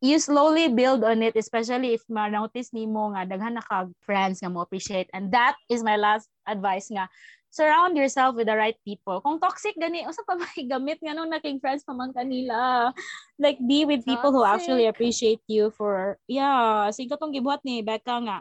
[0.00, 4.50] you slowly build on it, especially if ma-notice nimo nga daghan na kag friends nga
[4.50, 5.10] mo appreciate.
[5.10, 7.10] And that is my last advice nga
[7.52, 9.20] surround yourself with the right people.
[9.20, 12.90] Kung toxic gani, usa pa may gamit nga nung naking friends pa man kanila.
[13.36, 18.22] Like be with people who actually appreciate you for yeah, sige tong gibuhat ni Becca
[18.24, 18.38] nga.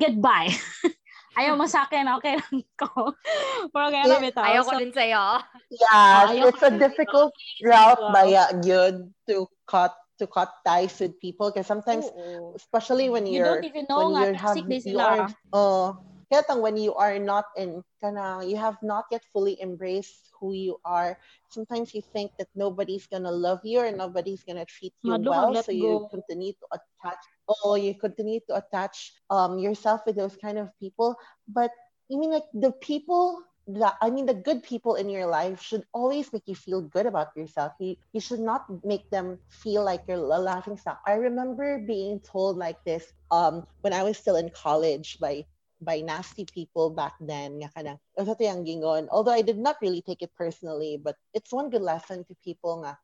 [0.00, 0.50] Goodbye.
[1.38, 3.16] Ayaw mo sa akin, okay lang ko.
[3.72, 4.44] Pero kaya na bitaw.
[4.44, 5.24] Ayaw ko So, din sa'yo.
[5.72, 7.32] Yeah, Ayaw it's a ko- difficult
[7.64, 8.12] route Wow.
[8.12, 8.96] by uh, good
[9.32, 12.52] to cut to cut ties with people because sometimes, Oo.
[12.52, 15.56] especially when you you're don't even know when nga you have toxic you are sila.
[15.56, 15.88] uh,
[16.28, 20.52] kaya tang when you are not in kana you have not yet fully embraced who
[20.52, 21.16] you are
[21.48, 25.52] sometimes you think that nobody's gonna love you or nobody's gonna treat you Madlo, well
[25.52, 26.08] let so you go.
[26.12, 27.20] continue to attach
[27.64, 31.16] oh you continue to attach um yourself with those kind of people
[31.48, 31.70] but
[32.08, 35.84] you mean like the people that I mean the good people in your life should
[35.94, 37.72] always make you feel good about yourself.
[37.78, 41.00] You you should not make them feel like you're a laughing stock.
[41.06, 45.46] I remember being told like this um when I was still in college by
[45.80, 47.58] by nasty people back then.
[47.62, 51.14] Nga kanang, "Asa to yung gingon?" Although I did not really take it personally, but
[51.34, 52.98] it's one good lesson to people nga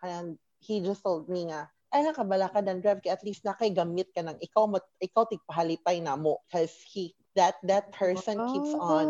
[0.59, 1.47] he just told me
[1.95, 5.25] ay nakabala ka dan drive kay at least nakay gamit ka ng ikaw mat, ikaw
[5.25, 9.07] tigpahalipay na mo because he that that person keeps on,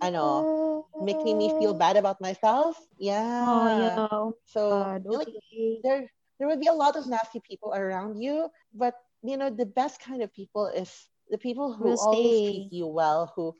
[0.00, 2.80] ano, making me feel bad about myself.
[2.96, 3.44] Yeah.
[3.44, 4.08] Oh, yeah.
[4.48, 5.84] So God, like, okay.
[5.84, 6.08] there
[6.40, 10.00] there would be a lot of nasty people around you, but you know the best
[10.00, 10.90] kind of people is
[11.28, 12.46] the people who Will always stay.
[12.48, 13.52] treat you well, who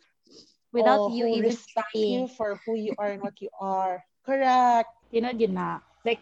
[0.73, 2.13] Without oh, you who even respect trying.
[2.13, 4.05] you for who you are and what you are.
[4.25, 4.93] Correct.
[5.11, 5.81] you know, yun na.
[6.05, 6.21] Like,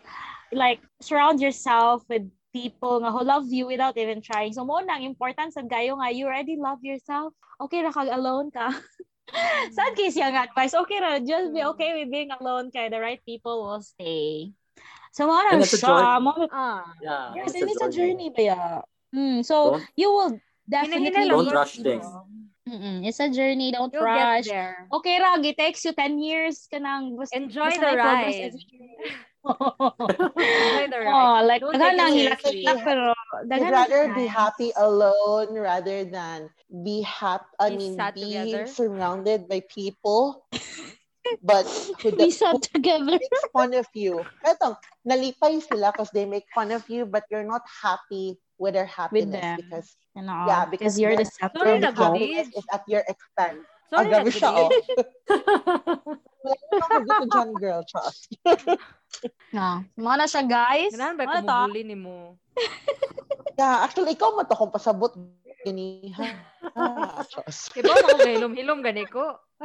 [0.52, 4.52] like, surround yourself with people nga who love you without even trying.
[4.52, 7.32] So, mo nang important sa gayo nga, you already love yourself.
[7.60, 8.72] Okay ra kag alone ka.
[9.76, 10.72] Sad case yung advice.
[10.72, 14.52] Okay ra, just be okay with being alone kay the right people will stay.
[15.12, 16.20] So, mo nang it's siya.
[16.20, 16.84] Mo, Ah.
[17.00, 17.32] Yeah.
[17.44, 18.62] yes, and it's a journey ba ya?
[19.12, 20.32] Mm, so, Don't- you will
[20.68, 21.28] definitely...
[21.28, 22.04] Don't rush things.
[22.66, 23.70] Mm-mm, it's a journey.
[23.70, 24.44] Don't You'll rush.
[24.44, 24.88] get there.
[24.90, 28.52] Okay ra, it takes you 10 years ka nang bas- Enjoy basta the ride.
[31.06, 32.66] Oh, like Don't daghan seriously.
[32.66, 36.50] hilak-hilak pero I'd daghan rather be happy alone rather than
[36.82, 37.46] be happy.
[37.62, 38.66] I mean, be together.
[38.66, 40.44] surrounded by people,
[41.42, 41.66] but
[42.02, 43.18] who, We the, sat who together.
[43.18, 44.24] makes fun of you.
[44.44, 44.76] Eto,
[45.06, 49.42] nalipay sila because they make fun of you, but you're not happy with their happiness
[49.42, 49.58] them.
[49.62, 53.66] because You know, Yeah, because you're the center of happiness is at your expense.
[53.86, 54.66] Sorry, Ang gabi siya, oh.
[57.06, 58.34] ako dyan, girl, trust.
[59.54, 59.86] No.
[59.94, 60.90] Mga na siya, guys.
[60.92, 62.34] Ganaan ba mabuli ni mo?
[63.56, 65.14] Yeah, actually, ikaw man to kung pasabot.
[65.64, 66.24] Gini, ha?
[66.76, 67.74] Ah, trust.
[67.78, 69.38] Iba mo hilom-hilom gani ko.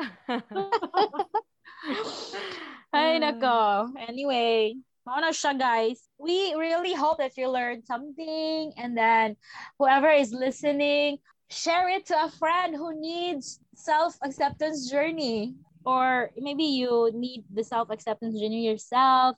[2.95, 3.91] Ay, nako.
[3.99, 6.07] Anyway, mga na siya, guys.
[6.21, 9.35] We really hope that you learned something and then
[9.81, 11.17] whoever is listening,
[11.51, 18.39] share it to a friend who needs self-acceptance journey or maybe you need the self-acceptance
[18.39, 19.35] journey yourself.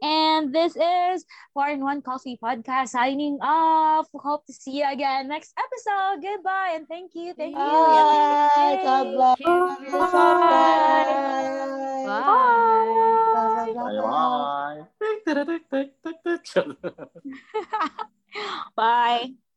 [0.00, 4.06] And this is Four in One Coffee Podcast signing off.
[4.14, 6.22] Hope to see you again next episode.
[6.22, 7.34] Goodbye and thank you.
[7.34, 7.58] Thank you.
[7.58, 8.80] Bye.
[8.84, 9.38] God bless.
[9.38, 9.58] Thank you.
[9.58, 11.08] Love yourself, guys.
[12.06, 12.68] Bye.
[13.34, 13.72] Bye
[18.76, 19.24] bye.
[19.26, 19.32] Bye.